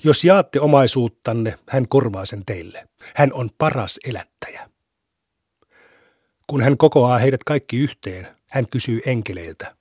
Jos 0.03 0.23
jaatte 0.23 0.59
omaisuuttanne, 0.59 1.59
hän 1.69 1.87
korvaa 1.87 2.25
sen 2.25 2.45
teille. 2.45 2.87
Hän 3.15 3.33
on 3.33 3.49
paras 3.57 3.99
elättäjä. 4.05 4.69
Kun 6.47 6.61
hän 6.61 6.77
kokoaa 6.77 7.17
heidät 7.17 7.43
kaikki 7.43 7.77
yhteen, 7.77 8.27
hän 8.49 8.67
kysyy 8.67 9.01
enkeleiltä. 9.05 9.75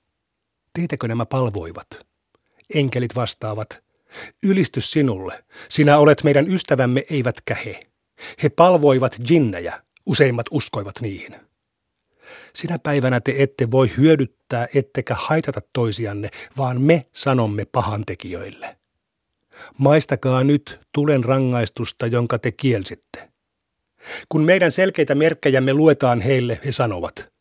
Teitäkö 0.73 1.07
nämä 1.07 1.25
palvoivat? 1.25 1.87
Enkelit 2.73 3.15
vastaavat, 3.15 3.83
Ylistys 4.43 4.91
sinulle. 4.91 5.43
Sinä 5.69 5.97
olet 5.97 6.23
meidän 6.23 6.51
ystävämme, 6.51 7.03
eivätkä 7.09 7.55
he. 7.55 7.79
He 8.43 8.49
palvoivat 8.49 9.15
jinnejä. 9.29 9.81
Useimmat 10.05 10.45
uskoivat 10.51 10.95
niihin. 11.01 11.35
Sinä 12.55 12.79
päivänä 12.79 13.21
te 13.21 13.35
ette 13.37 13.71
voi 13.71 13.91
hyödyttää 13.97 14.67
ettekä 14.75 15.15
haitata 15.19 15.61
toisianne, 15.73 16.29
vaan 16.57 16.81
me 16.81 17.05
sanomme 17.13 17.65
pahantekijöille. 17.65 18.77
Maistakaa 19.77 20.43
nyt 20.43 20.79
tulen 20.91 21.23
rangaistusta, 21.23 22.07
jonka 22.07 22.39
te 22.39 22.51
kielsitte. 22.51 23.29
Kun 24.29 24.43
meidän 24.43 24.71
selkeitä 24.71 25.15
merkkejämme 25.15 25.73
luetaan 25.73 26.21
heille, 26.21 26.59
he 26.65 26.71
sanovat, 26.71 27.33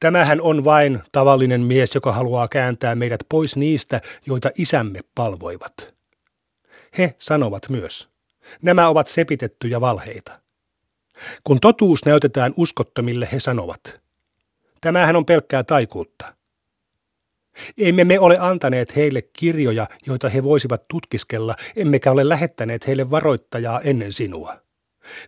tämähän 0.00 0.40
on 0.40 0.64
vain 0.64 1.02
tavallinen 1.12 1.60
mies, 1.60 1.94
joka 1.94 2.12
haluaa 2.12 2.48
kääntää 2.48 2.94
meidät 2.94 3.20
pois 3.28 3.56
niistä, 3.56 4.00
joita 4.26 4.50
isämme 4.58 5.00
palvoivat. 5.14 5.93
He 6.98 7.14
sanovat 7.18 7.68
myös, 7.68 8.08
nämä 8.62 8.88
ovat 8.88 9.08
sepitettyjä 9.08 9.80
valheita. 9.80 10.40
Kun 11.44 11.60
totuus 11.60 12.04
näytetään 12.04 12.54
uskottomille, 12.56 13.28
he 13.32 13.40
sanovat, 13.40 14.00
tämähän 14.80 15.16
on 15.16 15.26
pelkkää 15.26 15.64
taikuutta. 15.64 16.34
Emme 17.78 18.04
me 18.04 18.18
ole 18.18 18.38
antaneet 18.38 18.96
heille 18.96 19.22
kirjoja, 19.22 19.86
joita 20.06 20.28
he 20.28 20.42
voisivat 20.42 20.88
tutkiskella, 20.88 21.56
emmekä 21.76 22.12
ole 22.12 22.28
lähettäneet 22.28 22.86
heille 22.86 23.10
varoittajaa 23.10 23.80
ennen 23.80 24.12
sinua. 24.12 24.56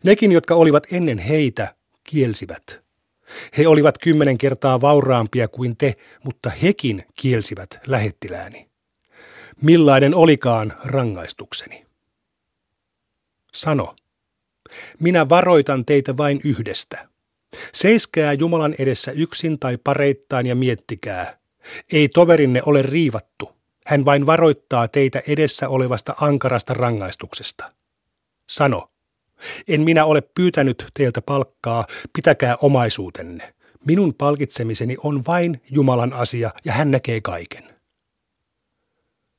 Nekin, 0.02 0.32
jotka 0.32 0.54
olivat 0.54 0.86
ennen 0.92 1.18
heitä, 1.18 1.74
kielsivät. 2.04 2.82
He 3.58 3.68
olivat 3.68 3.98
kymmenen 3.98 4.38
kertaa 4.38 4.80
vauraampia 4.80 5.48
kuin 5.48 5.76
te, 5.76 5.94
mutta 6.24 6.50
hekin 6.50 7.04
kielsivät 7.14 7.80
lähettilääni 7.86 8.75
millainen 9.62 10.14
olikaan 10.14 10.72
rangaistukseni. 10.84 11.86
Sano, 13.54 13.96
minä 15.00 15.28
varoitan 15.28 15.84
teitä 15.84 16.16
vain 16.16 16.40
yhdestä. 16.44 17.08
Seiskää 17.74 18.32
Jumalan 18.32 18.74
edessä 18.78 19.12
yksin 19.12 19.58
tai 19.58 19.76
pareittain 19.84 20.46
ja 20.46 20.54
miettikää. 20.54 21.38
Ei 21.92 22.08
toverinne 22.08 22.62
ole 22.66 22.82
riivattu. 22.82 23.50
Hän 23.86 24.04
vain 24.04 24.26
varoittaa 24.26 24.88
teitä 24.88 25.22
edessä 25.28 25.68
olevasta 25.68 26.14
ankarasta 26.20 26.74
rangaistuksesta. 26.74 27.72
Sano, 28.48 28.90
en 29.68 29.80
minä 29.80 30.04
ole 30.04 30.20
pyytänyt 30.20 30.86
teiltä 30.94 31.22
palkkaa, 31.22 31.86
pitäkää 32.12 32.56
omaisuutenne. 32.56 33.54
Minun 33.86 34.14
palkitsemiseni 34.14 34.96
on 35.02 35.22
vain 35.26 35.62
Jumalan 35.70 36.12
asia 36.12 36.50
ja 36.64 36.72
hän 36.72 36.90
näkee 36.90 37.20
kaiken. 37.20 37.75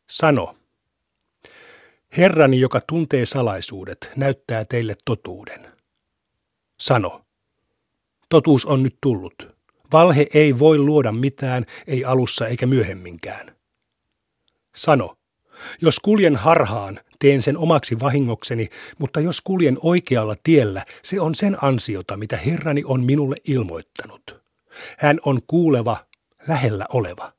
Sano. 0.10 0.56
Herrani, 2.18 2.60
joka 2.60 2.82
tuntee 2.88 3.26
salaisuudet, 3.26 4.12
näyttää 4.16 4.66
teille 4.66 4.96
totuuden. 5.06 5.68
Sano. 6.80 7.26
Totuus 8.30 8.66
on 8.66 8.84
nyt 8.84 8.98
tullut. 9.02 9.58
Valhe 9.94 10.28
ei 10.34 10.60
voi 10.60 10.78
luoda 10.78 11.12
mitään, 11.12 11.66
ei 11.88 12.06
alussa 12.06 12.48
eikä 12.48 12.66
myöhemminkään. 12.66 13.56
Sano. 14.76 15.18
Jos 15.82 16.00
kuljen 16.00 16.36
harhaan, 16.36 17.00
teen 17.20 17.42
sen 17.42 17.58
omaksi 17.58 18.00
vahingokseni, 18.00 18.70
mutta 18.98 19.20
jos 19.20 19.42
kuljen 19.42 19.78
oikealla 19.82 20.36
tiellä, 20.44 20.84
se 21.04 21.22
on 21.22 21.36
sen 21.36 21.58
ansiota, 21.62 22.18
mitä 22.18 22.38
Herrani 22.38 22.84
on 22.86 23.04
minulle 23.04 23.36
ilmoittanut. 23.44 24.44
Hän 24.98 25.20
on 25.26 25.40
kuuleva, 25.48 25.98
lähellä 26.48 26.86
oleva. 26.94 27.37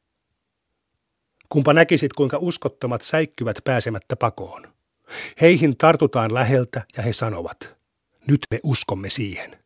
Kumpa 1.48 1.72
näkisit, 1.72 2.12
kuinka 2.12 2.38
uskottomat 2.40 3.02
säikkyvät 3.02 3.56
pääsemättä 3.64 4.16
pakoon. 4.16 4.68
Heihin 5.40 5.76
tartutaan 5.76 6.34
läheltä 6.34 6.82
ja 6.96 7.02
he 7.02 7.12
sanovat, 7.12 7.74
nyt 8.26 8.40
me 8.50 8.60
uskomme 8.62 9.10
siihen. 9.10 9.58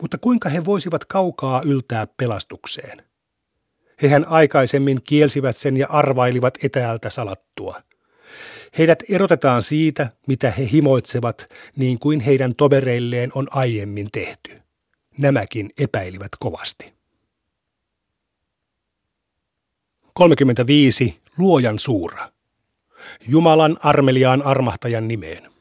Mutta 0.00 0.18
kuinka 0.18 0.48
he 0.48 0.64
voisivat 0.64 1.04
kaukaa 1.04 1.62
yltää 1.64 2.06
pelastukseen? 2.16 3.02
Hehän 4.02 4.28
aikaisemmin 4.28 5.02
kielsivät 5.02 5.56
sen 5.56 5.76
ja 5.76 5.86
arvailivat 5.90 6.58
etäältä 6.64 7.10
salattua. 7.10 7.82
Heidät 8.78 9.02
erotetaan 9.08 9.62
siitä, 9.62 10.08
mitä 10.26 10.50
he 10.50 10.68
himoitsevat, 10.72 11.46
niin 11.76 11.98
kuin 11.98 12.20
heidän 12.20 12.54
tovereilleen 12.54 13.30
on 13.34 13.46
aiemmin 13.50 14.08
tehty. 14.12 14.60
Nämäkin 15.18 15.70
epäilivät 15.78 16.30
kovasti. 16.38 17.01
35. 20.14 21.20
Luojan 21.38 21.78
suura. 21.78 22.28
Jumalan 23.28 23.76
armeliaan 23.82 24.42
armahtajan 24.42 25.08
nimeen. 25.08 25.52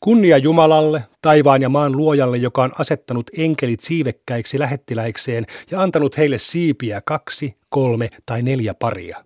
Kunnia 0.00 0.38
Jumalalle, 0.38 1.02
taivaan 1.22 1.62
ja 1.62 1.68
maan 1.68 1.96
luojalle, 1.96 2.36
joka 2.36 2.62
on 2.62 2.72
asettanut 2.78 3.30
enkelit 3.38 3.80
siivekkäiksi 3.80 4.58
lähettiläikseen 4.58 5.46
ja 5.70 5.80
antanut 5.80 6.18
heille 6.18 6.38
siipiä 6.38 7.02
kaksi, 7.04 7.56
kolme 7.68 8.10
tai 8.26 8.42
neljä 8.42 8.74
paria. 8.74 9.24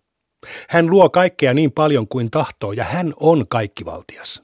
Hän 0.69 0.91
luo 0.91 1.11
kaikkea 1.11 1.55
niin 1.55 1.73
paljon 1.73 2.09
kuin 2.09 2.31
tahtoo 2.31 2.73
ja 2.73 2.85
hän 2.85 3.15
on 3.21 3.49
kaikkivaltias. 3.49 4.43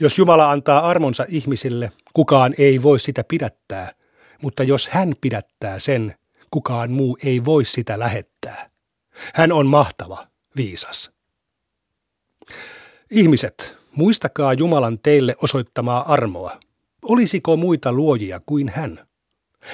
Jos 0.00 0.18
Jumala 0.18 0.50
antaa 0.50 0.88
armonsa 0.88 1.26
ihmisille, 1.28 1.92
kukaan 2.12 2.54
ei 2.58 2.82
voi 2.82 3.00
sitä 3.00 3.24
pidättää, 3.24 3.92
mutta 4.42 4.62
jos 4.62 4.88
hän 4.88 5.14
pidättää 5.20 5.78
sen, 5.78 6.14
kukaan 6.50 6.90
muu 6.90 7.18
ei 7.24 7.44
voi 7.44 7.64
sitä 7.64 7.98
lähettää. 7.98 8.70
Hän 9.34 9.52
on 9.52 9.66
mahtava, 9.66 10.26
viisas. 10.56 11.10
Ihmiset, 13.10 13.76
muistakaa 13.96 14.52
Jumalan 14.52 14.98
teille 14.98 15.36
osoittamaa 15.42 16.12
armoa. 16.12 16.60
Olisiko 17.02 17.56
muita 17.56 17.92
luojia 17.92 18.40
kuin 18.46 18.68
hän? 18.68 19.06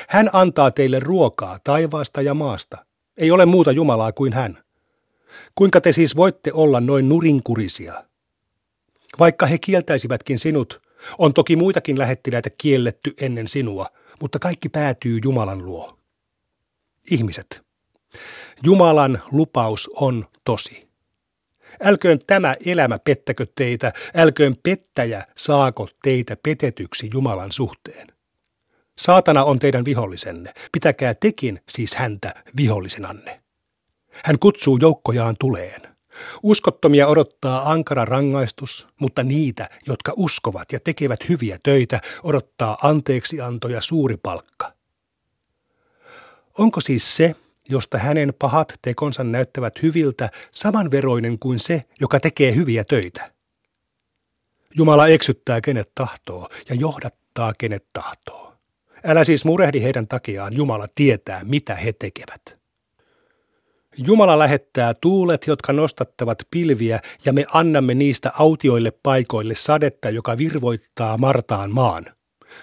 Hän 0.09 0.31
antaa 0.33 0.71
teille 0.71 1.01
ruokaa 1.01 1.59
taivaasta 1.65 2.23
ja 2.23 2.35
maasta. 2.35 2.87
Ei 3.17 3.31
ole 3.31 3.47
muuta 3.47 3.73
Jumalaa 3.73 4.13
kuin 4.13 4.33
hän. 4.33 4.59
Kuinka 5.55 5.81
te 5.81 5.93
siis 5.93 6.17
voitte 6.17 6.53
olla 6.53 6.81
noin 6.81 7.09
nurinkurisia? 7.09 8.05
Vaikka 9.19 9.47
he 9.47 9.59
kieltäisivätkin 9.59 10.39
sinut, 10.39 10.83
on 11.19 11.35
toki 11.35 11.57
muitakin 11.57 11.99
lähettiläitä 11.99 12.51
kielletty 12.59 13.15
ennen 13.21 13.49
sinua, 13.49 13.87
mutta 14.21 14.39
kaikki 14.39 14.69
päätyy 14.69 15.21
Jumalan 15.25 15.65
luo. 15.65 15.96
Ihmiset, 17.11 17.63
Jumalan 18.63 19.23
lupaus 19.33 19.91
on 19.95 20.27
tosi. 20.45 20.89
Älköön 21.83 22.19
tämä 22.27 22.57
elämä 22.67 22.99
pettäkö 22.99 23.47
teitä, 23.55 23.93
älköön 24.15 24.57
pettäjä 24.63 25.25
saako 25.37 25.89
teitä 26.03 26.37
petetyksi 26.43 27.11
Jumalan 27.15 27.53
suhteen. 27.53 28.07
Saatana 28.99 29.45
on 29.45 29.59
teidän 29.59 29.85
vihollisenne, 29.85 30.55
pitäkää 30.73 31.15
tekin 31.15 31.61
siis 31.69 31.95
häntä 31.95 32.35
vihollisenanne. 32.57 33.41
Hän 34.25 34.39
kutsuu 34.39 34.79
joukkojaan 34.81 35.37
tuleen. 35.41 35.81
Uskottomia 36.43 37.07
odottaa 37.07 37.71
ankara 37.71 38.05
rangaistus, 38.05 38.89
mutta 39.01 39.23
niitä, 39.23 39.69
jotka 39.87 40.13
uskovat 40.17 40.73
ja 40.73 40.81
tekevät 40.81 41.29
hyviä 41.29 41.59
töitä, 41.63 42.01
odottaa 42.23 42.79
anteeksianto 42.83 43.69
ja 43.69 43.81
suuri 43.81 44.17
palkka. 44.17 44.76
Onko 46.59 46.81
siis 46.81 47.17
se, 47.17 47.35
josta 47.69 47.99
hänen 47.99 48.35
pahat 48.39 48.73
tekonsa 48.83 49.25
näyttävät 49.25 49.83
hyviltä, 49.83 50.31
samanveroinen 50.51 51.39
kuin 51.39 51.59
se, 51.59 51.85
joka 52.01 52.21
tekee 52.21 52.55
hyviä 52.55 52.85
töitä? 52.85 53.33
Jumala 54.75 55.09
eksyttää 55.09 55.61
kenet 55.61 55.91
tahtoo 55.95 56.49
ja 56.69 56.75
johdattaa 56.75 57.55
kenet 57.59 57.87
tahtoo. 57.93 58.55
Älä 59.05 59.25
siis 59.25 59.45
murehdi 59.45 59.83
heidän 59.83 60.09
takiaan, 60.09 60.57
Jumala 60.57 60.87
tietää, 60.95 61.41
mitä 61.45 61.75
he 61.75 61.93
tekevät. 61.93 62.59
Jumala 63.97 64.39
lähettää 64.39 64.95
tuulet, 64.95 65.47
jotka 65.47 65.73
nostattavat 65.73 66.39
pilviä, 66.51 67.01
ja 67.25 67.33
me 67.33 67.47
annamme 67.53 67.95
niistä 67.95 68.33
autioille 68.39 68.93
paikoille 69.03 69.55
sadetta, 69.55 70.11
joka 70.11 70.39
virvoittaa 70.39 71.19
Martaan 71.19 71.73
maan. 71.73 72.07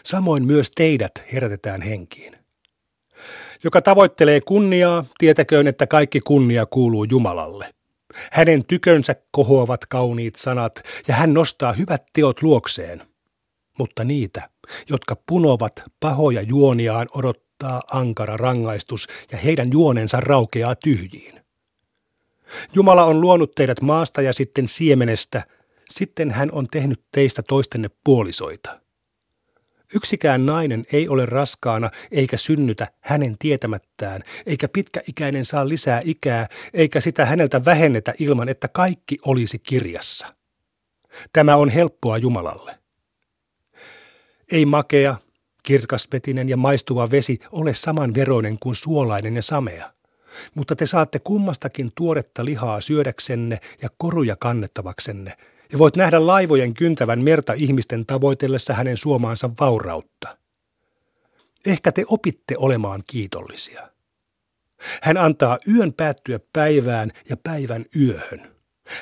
Samoin 0.04 0.46
myös 0.46 0.72
teidät 0.72 1.12
herätetään 1.34 1.82
henkiin. 1.82 2.43
Joka 3.64 3.82
tavoittelee 3.82 4.42
kunniaa, 4.42 5.06
tietäköön, 5.18 5.68
että 5.68 5.88
kaikki 5.88 6.20
kunnia 6.20 6.66
kuuluu 6.66 7.04
Jumalalle. 7.04 7.70
Hänen 8.32 8.66
tykönsä 8.66 9.16
kohoavat 9.32 9.86
kauniit 9.86 10.36
sanat, 10.36 10.84
ja 11.08 11.16
hän 11.16 11.34
nostaa 11.34 11.74
hyvät 11.74 12.04
teot 12.14 12.42
luokseen. 12.42 13.02
Mutta 13.80 14.04
niitä, 14.04 14.50
jotka 14.90 15.16
punovat 15.28 15.84
pahoja 16.00 16.42
juoniaan, 16.42 17.08
odottaa 17.16 17.82
ankara 17.92 18.38
rangaistus 18.38 19.08
ja 19.32 19.38
heidän 19.38 19.70
juonensa 19.72 20.20
raukeaa 20.20 20.76
tyhjiin. 20.76 21.42
Jumala 22.74 23.06
on 23.06 23.22
luonut 23.22 23.56
teidät 23.56 23.82
maasta 23.82 24.22
ja 24.22 24.34
sitten 24.34 24.68
siemenestä, 24.68 25.44
sitten 25.90 26.32
hän 26.32 26.52
on 26.52 26.68
tehnyt 26.72 27.04
teistä 27.12 27.44
toistenne 27.44 27.90
puolisoita. 28.04 28.83
Yksikään 29.96 30.46
nainen 30.46 30.86
ei 30.94 31.08
ole 31.08 31.26
raskaana 31.26 31.90
eikä 32.12 32.38
synnytä 32.38 32.88
hänen 33.02 33.36
tietämättään, 33.40 34.24
eikä 34.46 34.68
pitkäikäinen 34.68 35.46
saa 35.46 35.70
lisää 35.70 36.02
ikää, 36.06 36.48
eikä 36.74 37.00
sitä 37.00 37.26
häneltä 37.26 37.66
vähennetä 37.66 38.14
ilman, 38.20 38.50
että 38.50 38.68
kaikki 38.68 39.18
olisi 39.26 39.60
kirjassa. 39.60 40.36
Tämä 41.34 41.56
on 41.56 41.70
helppoa 41.70 42.18
Jumalalle. 42.18 42.80
Ei 44.52 44.66
makea, 44.66 45.16
Kirkasvetinen 45.64 46.50
ja 46.50 46.58
maistuva 46.58 47.12
vesi 47.12 47.40
ole 47.52 47.74
samanveroinen 47.74 48.58
kuin 48.60 48.76
suolainen 48.76 49.36
ja 49.36 49.42
samea. 49.42 49.94
Mutta 50.56 50.76
te 50.76 50.86
saatte 50.86 51.20
kummastakin 51.20 51.92
tuoretta 51.96 52.46
lihaa 52.46 52.82
syödäksenne 52.82 53.60
ja 53.82 53.90
koruja 53.98 54.36
kannettavaksenne, 54.36 55.38
ja 55.74 55.80
voit 55.80 55.96
nähdä 55.96 56.28
laivojen 56.28 56.74
kyntävän 56.74 57.24
merta 57.24 57.54
ihmisten 57.54 58.06
tavoitellessa 58.06 58.74
hänen 58.74 58.98
suomaansa 58.98 59.50
vaurautta. 59.60 60.38
Ehkä 61.66 61.92
te 61.92 62.04
opitte 62.08 62.56
olemaan 62.58 63.04
kiitollisia. 63.08 63.90
Hän 65.02 65.18
antaa 65.18 65.60
yön 65.76 65.94
päättyä 65.94 66.40
päivään 66.54 67.12
ja 67.30 67.38
päivän 67.38 67.86
yöhön. 68.00 68.54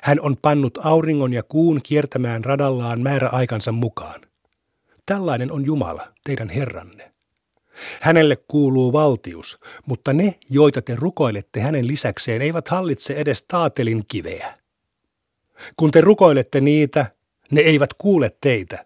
Hän 0.04 0.20
on 0.20 0.38
pannut 0.42 0.78
auringon 0.84 1.34
ja 1.34 1.44
kuun 1.44 1.82
kiertämään 1.84 2.46
radallaan 2.46 3.02
määräaikansa 3.02 3.72
mukaan. 3.72 4.22
Tällainen 5.06 5.52
on 5.52 5.66
Jumala, 5.66 6.08
teidän 6.24 6.50
Herranne. 6.50 7.12
Hänelle 8.02 8.36
kuuluu 8.36 8.94
valtius, 8.94 9.60
mutta 9.86 10.14
ne, 10.14 10.40
joita 10.50 10.82
te 10.82 10.96
rukoilette 10.96 11.60
hänen 11.60 11.88
lisäkseen, 11.88 12.42
eivät 12.42 12.68
hallitse 12.68 13.14
edes 13.14 13.44
taatelin 13.48 14.04
kiveä. 14.08 14.61
Kun 15.78 15.92
te 15.92 16.02
rukoilette 16.02 16.62
niitä, 16.62 17.06
ne 17.52 17.62
eivät 17.62 17.94
kuule 17.94 18.36
teitä, 18.42 18.86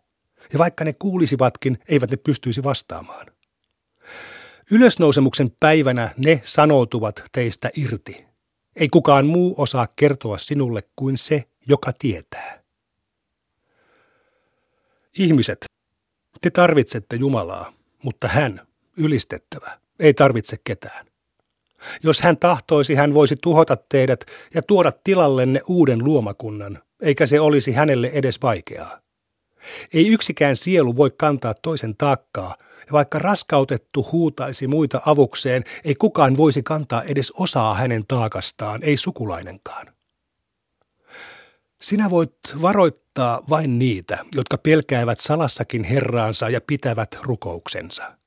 ja 0.54 0.60
vaikka 0.60 0.84
ne 0.84 0.94
kuulisivatkin, 0.94 1.80
eivät 1.88 2.12
ne 2.12 2.18
pystyisi 2.18 2.64
vastaamaan. 2.64 3.28
Ylösnousemuksen 4.72 5.52
päivänä 5.60 6.14
ne 6.18 6.42
sanoutuvat 6.44 7.24
teistä 7.32 7.70
irti. 7.76 8.26
Ei 8.76 8.90
kukaan 8.90 9.28
muu 9.28 9.56
osaa 9.58 9.88
kertoa 9.96 10.38
sinulle 10.38 10.84
kuin 10.96 11.18
se, 11.18 11.44
joka 11.68 11.94
tietää. 12.00 12.64
Ihmiset, 15.18 15.66
te 16.42 16.50
tarvitsette 16.50 17.16
Jumalaa, 17.16 17.74
mutta 18.04 18.28
hän, 18.28 18.68
ylistettävä, 18.98 19.80
ei 20.00 20.14
tarvitse 20.14 20.58
ketään. 20.64 21.06
Jos 22.04 22.22
hän 22.22 22.38
tahtoisi, 22.38 22.96
hän 22.96 23.14
voisi 23.14 23.36
tuhota 23.36 23.78
teidät 23.90 24.26
ja 24.54 24.62
tuoda 24.62 24.92
tilallenne 25.04 25.62
uuden 25.68 26.04
luomakunnan, 26.04 26.80
eikä 27.02 27.26
se 27.26 27.40
olisi 27.40 27.72
hänelle 27.72 28.12
edes 28.14 28.42
vaikeaa. 28.42 29.00
Ei 29.94 30.08
yksikään 30.08 30.56
sielu 30.56 30.98
voi 30.98 31.12
kantaa 31.18 31.54
toisen 31.54 31.96
taakkaa, 31.98 32.56
Ja 32.86 32.92
vaikka 32.92 33.20
raskautettu 33.20 34.08
huutaisi 34.12 34.68
muita 34.68 35.02
avukseen, 35.06 35.64
ei 35.84 35.96
kukaan 35.96 36.38
voisi 36.38 36.64
kantaa 36.64 37.04
edes 37.04 37.32
osaa 37.32 37.76
hänen 37.76 38.04
taakastaan, 38.08 38.84
ei 38.84 38.98
sukulainenkaan. 38.98 39.88
Sinä 41.82 42.10
voit 42.10 42.36
varoittaa 42.62 43.44
vain 43.50 43.80
niitä, 43.80 44.18
jotka 44.36 44.58
pelkäävät 44.58 45.20
salassakin 45.20 45.84
Herraansa 45.84 46.50
ja 46.50 46.62
pitävät 46.62 47.18
rukouksensa. 47.22 48.18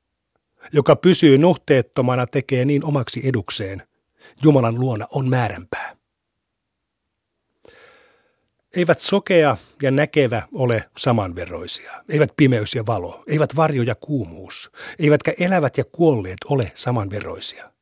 Joka 0.72 0.96
pysyy 0.96 1.38
nuhteettomana 1.38 2.26
tekee 2.26 2.64
niin 2.64 2.84
omaksi 2.84 3.20
edukseen. 3.24 3.82
Jumalan 4.42 4.80
luona 4.80 5.06
on 5.10 5.28
määränpää. 5.28 5.96
Eivät 8.76 9.00
sokea 9.00 9.56
ja 9.82 9.90
näkevä 9.90 10.42
ole 10.52 10.84
samanveroisia. 10.98 11.92
Eivät 12.08 12.32
pimeys 12.36 12.74
ja 12.74 12.86
valo, 12.86 13.24
eivät 13.26 13.56
varjo 13.56 13.82
ja 13.82 13.94
kuumuus, 13.94 14.70
eivätkä 14.98 15.32
elävät 15.40 15.78
ja 15.78 15.84
kuolleet 15.84 16.38
ole 16.48 16.72
samanveroisia. 16.74 17.72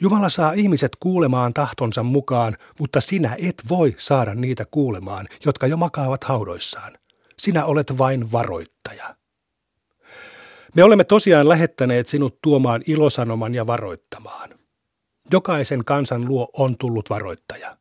Jumala 0.00 0.28
saa 0.28 0.52
ihmiset 0.52 0.96
kuulemaan 1.00 1.54
tahtonsa 1.54 2.02
mukaan, 2.02 2.56
mutta 2.80 3.00
sinä 3.00 3.36
et 3.38 3.62
voi 3.68 3.94
saada 3.98 4.34
niitä 4.34 4.64
kuulemaan, 4.70 5.28
jotka 5.44 5.66
jo 5.66 5.76
makaavat 5.76 6.24
haudoissaan. 6.24 6.98
Sinä 7.38 7.64
olet 7.64 7.98
vain 7.98 8.32
varoittaja. 8.32 9.16
Me 10.76 10.84
olemme 10.84 11.04
tosiaan 11.04 11.48
lähettäneet 11.48 12.06
sinut 12.06 12.38
tuomaan 12.42 12.82
ilosanoman 12.86 13.54
ja 13.54 13.66
varoittamaan. 13.66 14.50
Jokaisen 15.30 15.84
kansan 15.84 16.28
luo 16.28 16.48
on 16.52 16.78
tullut 16.78 17.10
varoittaja. 17.10 17.76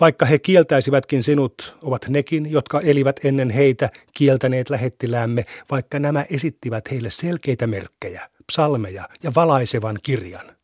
Vaikka 0.00 0.26
he 0.26 0.38
kieltäisivätkin 0.38 1.22
sinut, 1.22 1.76
ovat 1.82 2.08
nekin, 2.08 2.50
jotka 2.50 2.80
elivät 2.80 3.20
ennen 3.24 3.50
heitä, 3.50 3.90
kieltäneet 4.14 4.70
lähettiläämme, 4.70 5.44
vaikka 5.70 5.98
nämä 5.98 6.24
esittivät 6.30 6.90
heille 6.90 7.10
selkeitä 7.10 7.66
merkkejä, 7.66 8.30
psalmeja 8.52 9.08
ja 9.22 9.32
valaisevan 9.34 9.98
kirjan. 10.02 10.56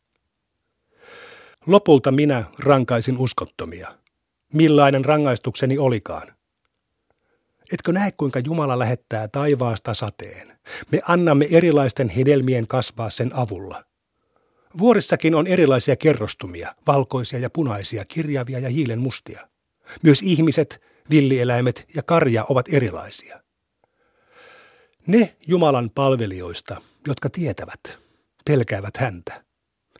Lopulta 1.65 2.11
minä 2.11 2.43
rankaisin 2.59 3.17
uskottomia. 3.17 3.97
Millainen 4.53 5.05
rangaistukseni 5.05 5.77
olikaan? 5.77 6.33
Etkö 7.73 7.91
näe, 7.91 8.11
kuinka 8.17 8.39
Jumala 8.39 8.79
lähettää 8.79 9.27
taivaasta 9.27 9.93
sateen? 9.93 10.48
Me 10.91 11.01
annamme 11.07 11.47
erilaisten 11.51 12.09
hedelmien 12.09 12.67
kasvaa 12.67 13.09
sen 13.09 13.35
avulla. 13.35 13.83
Vuorissakin 14.77 15.35
on 15.35 15.47
erilaisia 15.47 15.95
kerrostumia, 15.95 16.75
valkoisia 16.87 17.39
ja 17.39 17.49
punaisia, 17.49 18.05
kirjavia 18.05 18.59
ja 18.59 18.69
hiilen 18.69 18.99
mustia. 18.99 19.47
Myös 20.01 20.21
ihmiset, 20.21 20.81
villieläimet 21.09 21.85
ja 21.95 22.03
karja 22.03 22.45
ovat 22.49 22.65
erilaisia. 22.71 23.39
Ne 25.07 25.35
Jumalan 25.47 25.89
palvelijoista, 25.95 26.81
jotka 27.07 27.29
tietävät, 27.29 27.97
pelkäävät 28.45 28.97
häntä. 28.97 29.43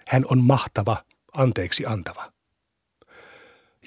Hän 0.07 0.25
on 0.29 0.43
mahtava, 0.43 0.97
anteeksi 1.33 1.85
antava 1.85 2.31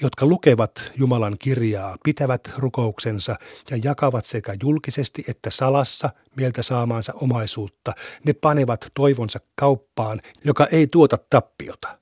jotka 0.02 0.26
lukevat 0.26 0.92
Jumalan 0.96 1.36
kirjaa, 1.38 1.96
pitävät 2.04 2.52
rukouksensa 2.56 3.36
ja 3.70 3.76
jakavat 3.84 4.24
sekä 4.24 4.54
julkisesti 4.62 5.24
että 5.28 5.50
salassa 5.50 6.10
mieltä 6.36 6.62
saamaansa 6.62 7.12
omaisuutta, 7.16 7.92
ne 8.24 8.32
panevat 8.32 8.86
toivonsa 8.94 9.40
kauppaan, 9.54 10.20
joka 10.44 10.66
ei 10.66 10.86
tuota 10.86 11.18
tappiota. 11.30 11.98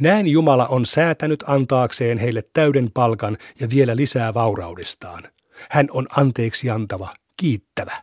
Näin 0.00 0.26
Jumala 0.26 0.66
on 0.66 0.86
säätänyt 0.86 1.44
antaakseen 1.46 2.18
heille 2.18 2.42
täyden 2.52 2.90
palkan 2.94 3.38
ja 3.60 3.70
vielä 3.70 3.96
lisää 3.96 4.34
vauraudestaan. 4.34 5.22
Hän 5.70 5.88
on 5.90 6.06
anteeksi 6.16 6.70
antava, 6.70 7.08
kiittävä. 7.36 8.02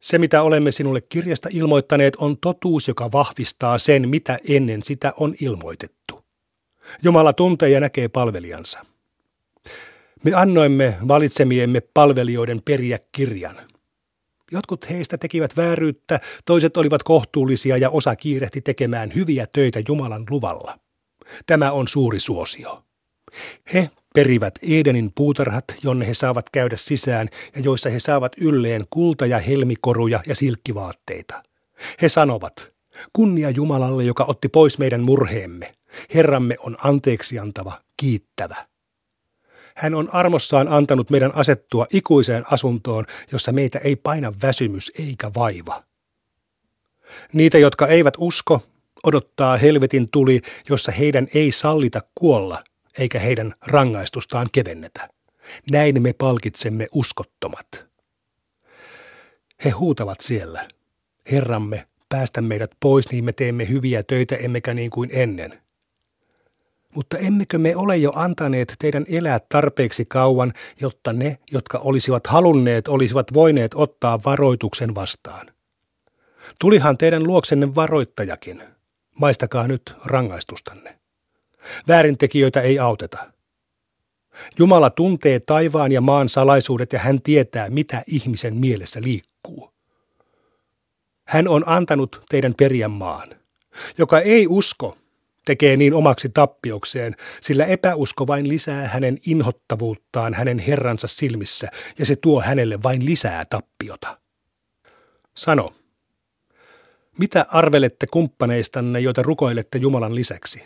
Se, 0.00 0.18
mitä 0.18 0.42
olemme 0.42 0.70
sinulle 0.70 1.00
kirjasta 1.00 1.48
ilmoittaneet, 1.52 2.16
on 2.16 2.36
totuus, 2.38 2.88
joka 2.88 3.12
vahvistaa 3.12 3.78
sen, 3.78 4.08
mitä 4.08 4.38
ennen 4.48 4.82
sitä 4.82 5.12
on 5.16 5.34
ilmoitettu. 5.40 6.17
Jumala 7.02 7.32
tuntee 7.32 7.68
ja 7.68 7.80
näkee 7.80 8.08
palvelijansa. 8.08 8.80
Me 10.24 10.34
annoimme 10.34 10.94
valitsemiemme 11.08 11.80
palvelijoiden 11.80 12.62
periä 12.64 12.98
kirjan. 13.12 13.56
Jotkut 14.52 14.90
heistä 14.90 15.18
tekivät 15.18 15.56
vääryyttä, 15.56 16.20
toiset 16.44 16.76
olivat 16.76 17.02
kohtuullisia 17.02 17.76
ja 17.76 17.90
osa 17.90 18.16
kiirehti 18.16 18.60
tekemään 18.60 19.14
hyviä 19.14 19.46
töitä 19.52 19.80
Jumalan 19.88 20.24
luvalla. 20.30 20.78
Tämä 21.46 21.72
on 21.72 21.88
suuri 21.88 22.20
suosio. 22.20 22.82
He 23.74 23.90
perivät 24.14 24.54
Edenin 24.62 25.12
puutarhat, 25.14 25.64
jonne 25.82 26.06
he 26.06 26.14
saavat 26.14 26.50
käydä 26.50 26.76
sisään 26.76 27.28
ja 27.56 27.60
joissa 27.60 27.90
he 27.90 27.98
saavat 27.98 28.32
ylleen 28.40 28.82
kulta- 28.90 29.26
ja 29.26 29.38
helmikoruja 29.38 30.20
ja 30.26 30.34
silkkivaatteita. 30.34 31.42
He 32.02 32.08
sanovat, 32.08 32.72
kunnia 33.12 33.50
Jumalalle, 33.50 34.04
joka 34.04 34.24
otti 34.28 34.48
pois 34.48 34.78
meidän 34.78 35.00
murheemme. 35.00 35.74
Herramme 36.14 36.56
on 36.58 36.76
anteeksi 36.84 37.38
antava, 37.38 37.80
kiittävä. 37.96 38.56
Hän 39.76 39.94
on 39.94 40.08
armossaan 40.12 40.68
antanut 40.68 41.10
meidän 41.10 41.32
asettua 41.34 41.86
ikuiseen 41.92 42.44
asuntoon, 42.50 43.06
jossa 43.32 43.52
meitä 43.52 43.78
ei 43.78 43.96
paina 43.96 44.32
väsymys 44.42 44.92
eikä 44.98 45.30
vaiva. 45.34 45.82
Niitä, 47.32 47.58
jotka 47.58 47.86
eivät 47.86 48.14
usko, 48.18 48.62
odottaa 49.04 49.56
helvetin 49.56 50.08
tuli, 50.08 50.42
jossa 50.68 50.92
heidän 50.92 51.28
ei 51.34 51.52
sallita 51.52 52.00
kuolla, 52.14 52.64
eikä 52.98 53.18
heidän 53.18 53.54
rangaistustaan 53.60 54.46
kevennetä. 54.52 55.08
Näin 55.70 56.02
me 56.02 56.12
palkitsemme 56.12 56.86
uskottomat. 56.92 57.84
He 59.64 59.70
huutavat 59.70 60.20
siellä, 60.20 60.68
Herramme, 61.30 61.86
päästä 62.08 62.40
meidät 62.40 62.70
pois, 62.80 63.10
niin 63.10 63.24
me 63.24 63.32
teemme 63.32 63.68
hyviä 63.68 64.02
töitä, 64.02 64.36
emmekä 64.36 64.74
niin 64.74 64.90
kuin 64.90 65.10
ennen. 65.12 65.62
Mutta 66.94 67.18
emmekö 67.18 67.58
me 67.58 67.76
ole 67.76 67.96
jo 67.96 68.12
antaneet 68.14 68.74
teidän 68.78 69.06
elää 69.08 69.40
tarpeeksi 69.48 70.04
kauan, 70.04 70.52
jotta 70.80 71.12
ne, 71.12 71.38
jotka 71.50 71.78
olisivat 71.78 72.26
halunneet, 72.26 72.88
olisivat 72.88 73.34
voineet 73.34 73.74
ottaa 73.74 74.20
varoituksen 74.24 74.94
vastaan? 74.94 75.50
Tulihan 76.60 76.98
teidän 76.98 77.24
luoksenne 77.24 77.74
varoittajakin. 77.74 78.62
Maistakaa 79.20 79.66
nyt 79.66 79.94
rangaistustanne. 80.04 80.98
Väärintekijöitä 81.88 82.60
ei 82.60 82.78
auteta. 82.78 83.32
Jumala 84.58 84.90
tuntee 84.90 85.40
taivaan 85.40 85.92
ja 85.92 86.00
maan 86.00 86.28
salaisuudet 86.28 86.92
ja 86.92 86.98
hän 86.98 87.22
tietää, 87.22 87.70
mitä 87.70 88.02
ihmisen 88.06 88.56
mielessä 88.56 89.00
liikkuu. 89.02 89.72
Hän 91.26 91.48
on 91.48 91.64
antanut 91.66 92.22
teidän 92.28 92.54
perijän 92.54 92.90
maan. 92.90 93.28
Joka 93.98 94.20
ei 94.20 94.46
usko, 94.46 94.96
tekee 95.48 95.76
niin 95.76 95.94
omaksi 95.94 96.28
tappiokseen, 96.28 97.16
sillä 97.40 97.64
epäusko 97.64 98.26
vain 98.26 98.48
lisää 98.48 98.88
hänen 98.88 99.18
inhottavuuttaan 99.26 100.34
hänen 100.34 100.58
herransa 100.58 101.06
silmissä, 101.06 101.68
ja 101.98 102.06
se 102.06 102.16
tuo 102.16 102.40
hänelle 102.40 102.82
vain 102.82 103.06
lisää 103.06 103.44
tappiota. 103.44 104.18
Sano, 105.36 105.72
mitä 107.18 107.46
arvelette 107.48 108.06
kumppaneistanne, 108.06 109.00
joita 109.00 109.22
rukoilette 109.22 109.78
Jumalan 109.78 110.14
lisäksi? 110.14 110.62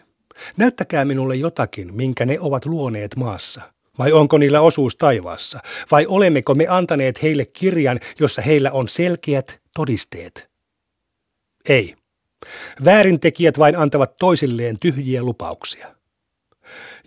Näyttäkää 0.57 1.05
minulle 1.05 1.37
jotakin, 1.37 1.95
minkä 1.95 2.27
ne 2.27 2.41
ovat 2.41 2.67
luoneet 2.67 3.17
maassa. 3.17 3.61
Vai 3.99 4.13
onko 4.13 4.39
niillä 4.39 4.61
osuus 4.61 4.97
taivaassa? 4.97 5.61
Vai 5.91 6.07
olemmeko 6.07 6.55
me 6.55 6.67
antaneet 6.69 7.23
heille 7.23 7.47
kirjan, 7.47 8.01
jossa 8.21 8.43
heillä 8.43 8.71
on 8.73 8.89
selkeät 8.89 9.61
todisteet? 9.75 10.51
Ei. 11.69 11.95
Väärintekijät 12.85 13.59
vain 13.59 13.77
antavat 13.77 14.17
toisilleen 14.17 14.79
tyhjiä 14.79 15.23
lupauksia. 15.23 15.95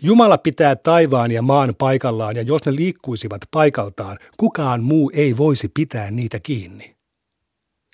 Jumala 0.02 0.38
pitää 0.38 0.76
taivaan 0.76 1.30
ja 1.30 1.42
maan 1.42 1.74
paikallaan, 1.78 2.36
ja 2.36 2.42
jos 2.42 2.66
ne 2.66 2.74
liikkuisivat 2.74 3.40
paikaltaan, 3.50 4.18
kukaan 4.36 4.82
muu 4.82 5.10
ei 5.14 5.36
voisi 5.36 5.68
pitää 5.68 6.10
niitä 6.10 6.40
kiinni. 6.40 6.96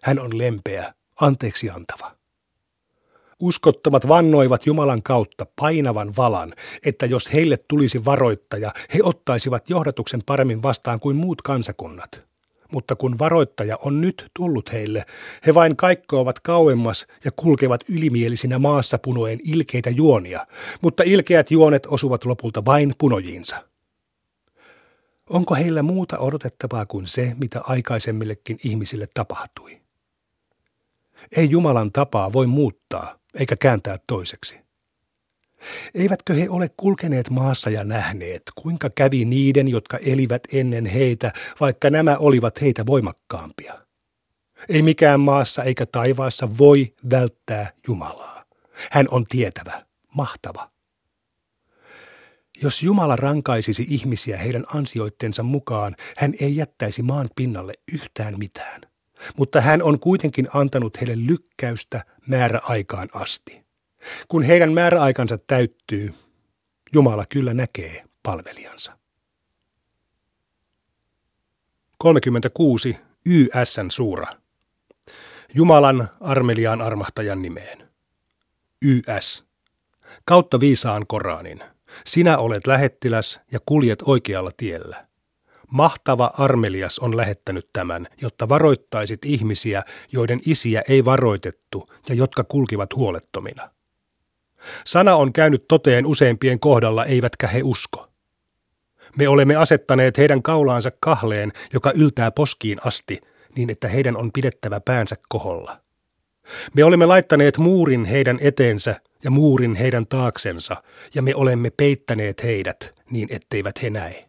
Hän 0.02 0.18
on 0.18 0.38
lempeä, 0.38 0.94
anteeksi 1.20 1.70
antava. 1.70 2.12
Uskottomat 3.40 4.08
vannoivat 4.08 4.66
Jumalan 4.66 5.02
kautta 5.02 5.46
painavan 5.60 6.16
valan, 6.16 6.54
että 6.86 7.06
jos 7.06 7.32
heille 7.32 7.56
tulisi 7.68 8.04
varoittaja, 8.04 8.72
he 8.94 8.98
ottaisivat 9.02 9.70
johdatuksen 9.70 10.22
paremmin 10.26 10.62
vastaan 10.62 11.00
kuin 11.00 11.16
muut 11.16 11.42
kansakunnat 11.42 12.31
mutta 12.72 12.96
kun 12.96 13.18
varoittaja 13.18 13.78
on 13.84 14.00
nyt 14.00 14.30
tullut 14.36 14.72
heille, 14.72 15.04
he 15.46 15.54
vain 15.54 15.76
kaikkoavat 15.76 16.40
kauemmas 16.40 17.06
ja 17.24 17.30
kulkevat 17.36 17.80
ylimielisinä 17.88 18.58
maassa 18.58 18.98
punoen 18.98 19.38
ilkeitä 19.44 19.90
juonia, 19.90 20.46
mutta 20.80 21.02
ilkeät 21.02 21.50
juonet 21.50 21.86
osuvat 21.86 22.24
lopulta 22.24 22.64
vain 22.64 22.94
punojiinsa. 22.98 23.56
Onko 25.30 25.54
heillä 25.54 25.82
muuta 25.82 26.18
odotettavaa 26.18 26.86
kuin 26.86 27.06
se, 27.06 27.34
mitä 27.38 27.60
aikaisemmillekin 27.64 28.58
ihmisille 28.64 29.08
tapahtui? 29.14 29.80
Ei 31.36 31.50
Jumalan 31.50 31.92
tapaa 31.92 32.32
voi 32.32 32.46
muuttaa 32.46 33.18
eikä 33.34 33.56
kääntää 33.56 33.98
toiseksi. 34.06 34.58
Eivätkö 35.94 36.34
he 36.34 36.50
ole 36.50 36.70
kulkeneet 36.76 37.30
maassa 37.30 37.70
ja 37.70 37.84
nähneet, 37.84 38.42
kuinka 38.54 38.90
kävi 38.90 39.24
niiden, 39.24 39.68
jotka 39.68 39.96
elivät 39.96 40.42
ennen 40.52 40.86
heitä, 40.86 41.32
vaikka 41.60 41.90
nämä 41.90 42.16
olivat 42.16 42.60
heitä 42.60 42.86
voimakkaampia? 42.86 43.78
Ei 44.68 44.82
mikään 44.82 45.20
maassa 45.20 45.62
eikä 45.64 45.86
taivaassa 45.86 46.58
voi 46.58 46.94
välttää 47.10 47.70
Jumalaa. 47.88 48.44
Hän 48.90 49.08
on 49.10 49.26
tietävä, 49.26 49.82
mahtava. 50.14 50.70
Jos 52.62 52.82
Jumala 52.82 53.16
rankaisisi 53.16 53.86
ihmisiä 53.88 54.36
heidän 54.36 54.64
ansioittensa 54.74 55.42
mukaan, 55.42 55.96
hän 56.16 56.34
ei 56.40 56.56
jättäisi 56.56 57.02
maan 57.02 57.28
pinnalle 57.36 57.72
yhtään 57.92 58.38
mitään. 58.38 58.80
Mutta 59.36 59.60
hän 59.60 59.82
on 59.82 60.00
kuitenkin 60.00 60.48
antanut 60.54 61.00
heille 61.00 61.26
lykkäystä 61.26 62.04
määräaikaan 62.26 63.08
asti. 63.12 63.61
Kun 64.28 64.42
heidän 64.42 64.72
määräaikansa 64.72 65.38
täyttyy, 65.38 66.14
Jumala 66.92 67.26
kyllä 67.28 67.54
näkee 67.54 68.04
palvelijansa. 68.22 68.98
36. 71.98 72.96
YSn 73.26 73.90
suura. 73.90 74.26
Jumalan 75.54 76.08
armeliaan 76.20 76.82
armahtajan 76.82 77.42
nimeen. 77.42 77.88
YS. 78.82 79.44
Kautta 80.24 80.60
viisaan 80.60 81.06
Koranin. 81.06 81.62
Sinä 82.06 82.38
olet 82.38 82.66
lähettiläs 82.66 83.40
ja 83.52 83.58
kuljet 83.66 84.02
oikealla 84.02 84.50
tiellä. 84.56 85.06
Mahtava 85.70 86.30
armelias 86.38 86.98
on 86.98 87.16
lähettänyt 87.16 87.68
tämän, 87.72 88.08
jotta 88.20 88.48
varoittaisit 88.48 89.24
ihmisiä, 89.24 89.82
joiden 90.12 90.40
isiä 90.46 90.82
ei 90.88 91.04
varoitettu 91.04 91.90
ja 92.08 92.14
jotka 92.14 92.44
kulkivat 92.44 92.94
huolettomina. 92.94 93.70
Sana 94.84 95.16
on 95.16 95.32
käynyt 95.32 95.64
toteen 95.68 96.06
useimpien 96.06 96.60
kohdalla, 96.60 97.04
eivätkä 97.04 97.46
he 97.46 97.60
usko. 97.64 98.08
Me 99.16 99.28
olemme 99.28 99.56
asettaneet 99.56 100.18
heidän 100.18 100.42
kaulaansa 100.42 100.90
kahleen, 101.00 101.52
joka 101.72 101.92
yltää 101.94 102.30
poskiin 102.30 102.78
asti, 102.84 103.20
niin 103.56 103.70
että 103.70 103.88
heidän 103.88 104.16
on 104.16 104.32
pidettävä 104.32 104.80
päänsä 104.80 105.16
koholla. 105.28 105.76
Me 106.76 106.84
olemme 106.84 107.06
laittaneet 107.06 107.58
muurin 107.58 108.04
heidän 108.04 108.38
eteensä 108.40 109.00
ja 109.24 109.30
muurin 109.30 109.74
heidän 109.74 110.06
taaksensa, 110.06 110.82
ja 111.14 111.22
me 111.22 111.34
olemme 111.34 111.70
peittäneet 111.76 112.42
heidät 112.42 112.94
niin, 113.10 113.28
etteivät 113.30 113.82
he 113.82 113.90
näe. 113.90 114.28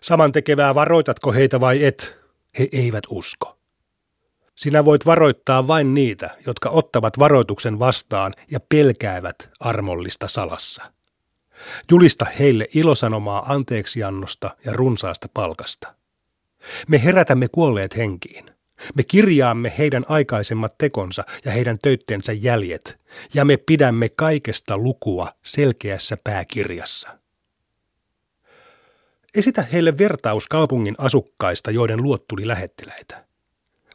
Saman 0.00 0.32
tekevää 0.32 0.74
varoitatko 0.74 1.32
heitä 1.32 1.60
vai 1.60 1.84
et, 1.84 2.16
he 2.58 2.68
eivät 2.72 3.04
usko. 3.08 3.58
Sinä 4.54 4.84
voit 4.84 5.06
varoittaa 5.06 5.66
vain 5.66 5.94
niitä, 5.94 6.30
jotka 6.46 6.70
ottavat 6.70 7.18
varoituksen 7.18 7.78
vastaan 7.78 8.34
ja 8.50 8.60
pelkäävät 8.68 9.50
armollista 9.60 10.28
salassa. 10.28 10.92
Julista 11.90 12.24
heille 12.24 12.68
ilosanomaa 12.74 13.52
anteeksiannosta 13.52 14.56
ja 14.64 14.72
runsaasta 14.72 15.28
palkasta. 15.34 15.94
Me 16.88 17.04
herätämme 17.04 17.48
kuolleet 17.48 17.96
henkiin. 17.96 18.50
Me 18.94 19.02
kirjaamme 19.02 19.72
heidän 19.78 20.04
aikaisemmat 20.08 20.78
tekonsa 20.78 21.24
ja 21.44 21.52
heidän 21.52 21.76
töyttensä 21.82 22.32
jäljet, 22.32 22.98
ja 23.34 23.44
me 23.44 23.56
pidämme 23.56 24.08
kaikesta 24.08 24.76
lukua 24.76 25.32
selkeässä 25.42 26.16
pääkirjassa. 26.24 27.18
Esitä 29.34 29.62
heille 29.62 29.98
vertaus 29.98 30.48
kaupungin 30.48 30.94
asukkaista, 30.98 31.70
joiden 31.70 32.02
luot 32.02 32.28
tuli 32.28 32.48
lähettiläitä. 32.48 33.24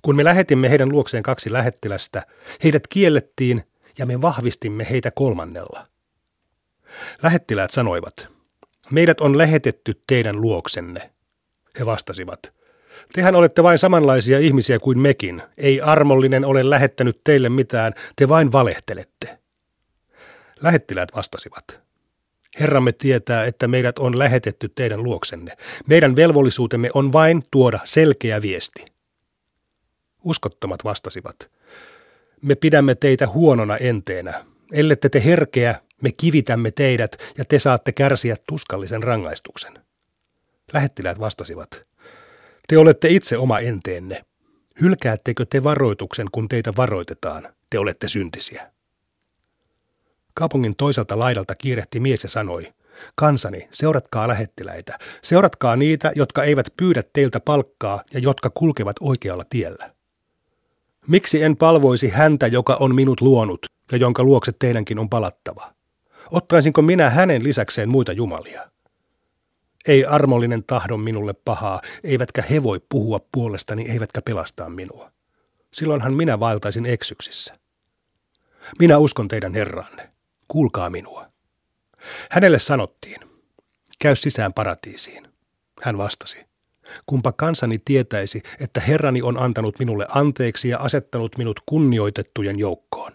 Kun 0.07 0.15
me 0.15 0.23
lähetimme 0.23 0.69
heidän 0.69 0.89
luokseen 0.89 1.23
kaksi 1.23 1.53
lähettilästä, 1.53 2.23
heidät 2.63 2.87
kiellettiin 2.87 3.63
ja 3.97 4.05
me 4.05 4.21
vahvistimme 4.21 4.87
heitä 4.89 5.11
kolmannella. 5.11 5.87
Lähettiläät 7.23 7.71
sanoivat, 7.71 8.27
meidät 8.91 9.21
on 9.21 9.37
lähetetty 9.37 10.01
teidän 10.07 10.41
luoksenne. 10.41 11.11
He 11.79 11.85
vastasivat, 11.85 12.53
Tehän 13.13 13.35
olette 13.35 13.63
vain 13.63 13.77
samanlaisia 13.77 14.39
ihmisiä 14.39 14.79
kuin 14.79 14.99
mekin. 14.99 15.41
Ei 15.57 15.81
armollinen 15.81 16.45
ole 16.45 16.61
lähettänyt 16.63 17.21
teille 17.23 17.49
mitään, 17.49 17.93
te 18.15 18.29
vain 18.29 18.51
valehtelette. 18.51 19.37
Lähettiläät 20.61 21.09
vastasivat. 21.15 21.81
Herramme 22.59 22.91
tietää, 22.91 23.45
että 23.45 23.67
meidät 23.67 23.99
on 23.99 24.19
lähetetty 24.19 24.69
teidän 24.69 25.03
luoksenne. 25.03 25.57
Meidän 25.87 26.15
velvollisuutemme 26.15 26.89
on 26.93 27.13
vain 27.13 27.43
tuoda 27.51 27.79
selkeä 27.83 28.41
viesti. 28.41 28.96
Uskottomat 30.27 30.83
vastasivat. 30.83 31.35
Me 32.41 32.55
pidämme 32.55 32.95
teitä 32.95 33.27
huonona 33.27 33.77
enteenä. 33.77 34.45
Ellette 34.71 35.09
te 35.09 35.25
herkeä, 35.25 35.81
me 36.01 36.11
kivitämme 36.11 36.71
teidät 36.71 37.33
ja 37.37 37.45
te 37.45 37.59
saatte 37.59 37.91
kärsiä 37.91 38.35
tuskallisen 38.47 39.03
rangaistuksen. 39.03 39.73
Lähettiläät 40.73 41.19
vastasivat. 41.19 41.69
Te 42.67 42.77
olette 42.77 43.07
itse 43.07 43.37
oma 43.37 43.59
enteenne. 43.59 44.25
Hylkäättekö 44.81 45.45
te 45.49 45.63
varoituksen, 45.63 46.27
kun 46.31 46.47
teitä 46.47 46.73
varoitetaan? 46.77 47.49
Te 47.69 47.79
olette 47.79 48.07
syntisiä. 48.07 48.71
Kaupungin 50.33 50.75
toiselta 50.75 51.19
laidalta 51.19 51.55
kiirehti 51.55 51.99
mies 51.99 52.23
ja 52.23 52.29
sanoi, 52.29 52.73
Kansani, 53.15 53.67
seuratkaa 53.71 54.27
lähettiläitä. 54.27 54.99
Seuratkaa 55.21 55.75
niitä, 55.75 56.11
jotka 56.15 56.43
eivät 56.43 56.67
pyydä 56.77 57.03
teiltä 57.13 57.39
palkkaa 57.39 58.03
ja 58.13 58.19
jotka 58.19 58.49
kulkevat 58.49 58.95
oikealla 58.99 59.43
tiellä. 59.49 59.96
Miksi 61.07 61.43
en 61.43 61.57
palvoisi 61.57 62.09
häntä, 62.09 62.47
joka 62.47 62.77
on 62.79 62.95
minut 62.95 63.21
luonut 63.21 63.65
ja 63.91 63.97
jonka 63.97 64.23
luokse 64.23 64.51
teidänkin 64.59 64.99
on 64.99 65.09
palattava? 65.09 65.73
Ottaisinko 66.31 66.81
minä 66.81 67.09
hänen 67.09 67.43
lisäkseen 67.43 67.89
muita 67.89 68.11
jumalia? 68.11 68.71
Ei 69.87 70.05
armollinen 70.05 70.63
tahdon 70.63 70.99
minulle 70.99 71.33
pahaa, 71.33 71.81
eivätkä 72.03 72.41
he 72.41 72.63
voi 72.63 72.81
puhua 72.89 73.19
puolestani, 73.31 73.91
eivätkä 73.91 74.21
pelastaa 74.21 74.69
minua. 74.69 75.11
Silloinhan 75.73 76.13
minä 76.13 76.39
vaeltaisin 76.39 76.85
eksyksissä. 76.85 77.55
Minä 78.79 78.97
uskon 78.97 79.27
teidän 79.27 79.53
herranne. 79.53 80.09
Kuulkaa 80.47 80.89
minua. 80.89 81.29
Hänelle 82.31 82.59
sanottiin, 82.59 83.21
käy 83.99 84.15
sisään 84.15 84.53
paratiisiin. 84.53 85.27
Hän 85.81 85.97
vastasi, 85.97 86.46
kumpa 87.05 87.31
kansani 87.31 87.77
tietäisi, 87.85 88.43
että 88.59 88.79
Herrani 88.79 89.21
on 89.21 89.37
antanut 89.39 89.79
minulle 89.79 90.05
anteeksi 90.09 90.69
ja 90.69 90.77
asettanut 90.77 91.37
minut 91.37 91.59
kunnioitettujen 91.65 92.59
joukkoon. 92.59 93.11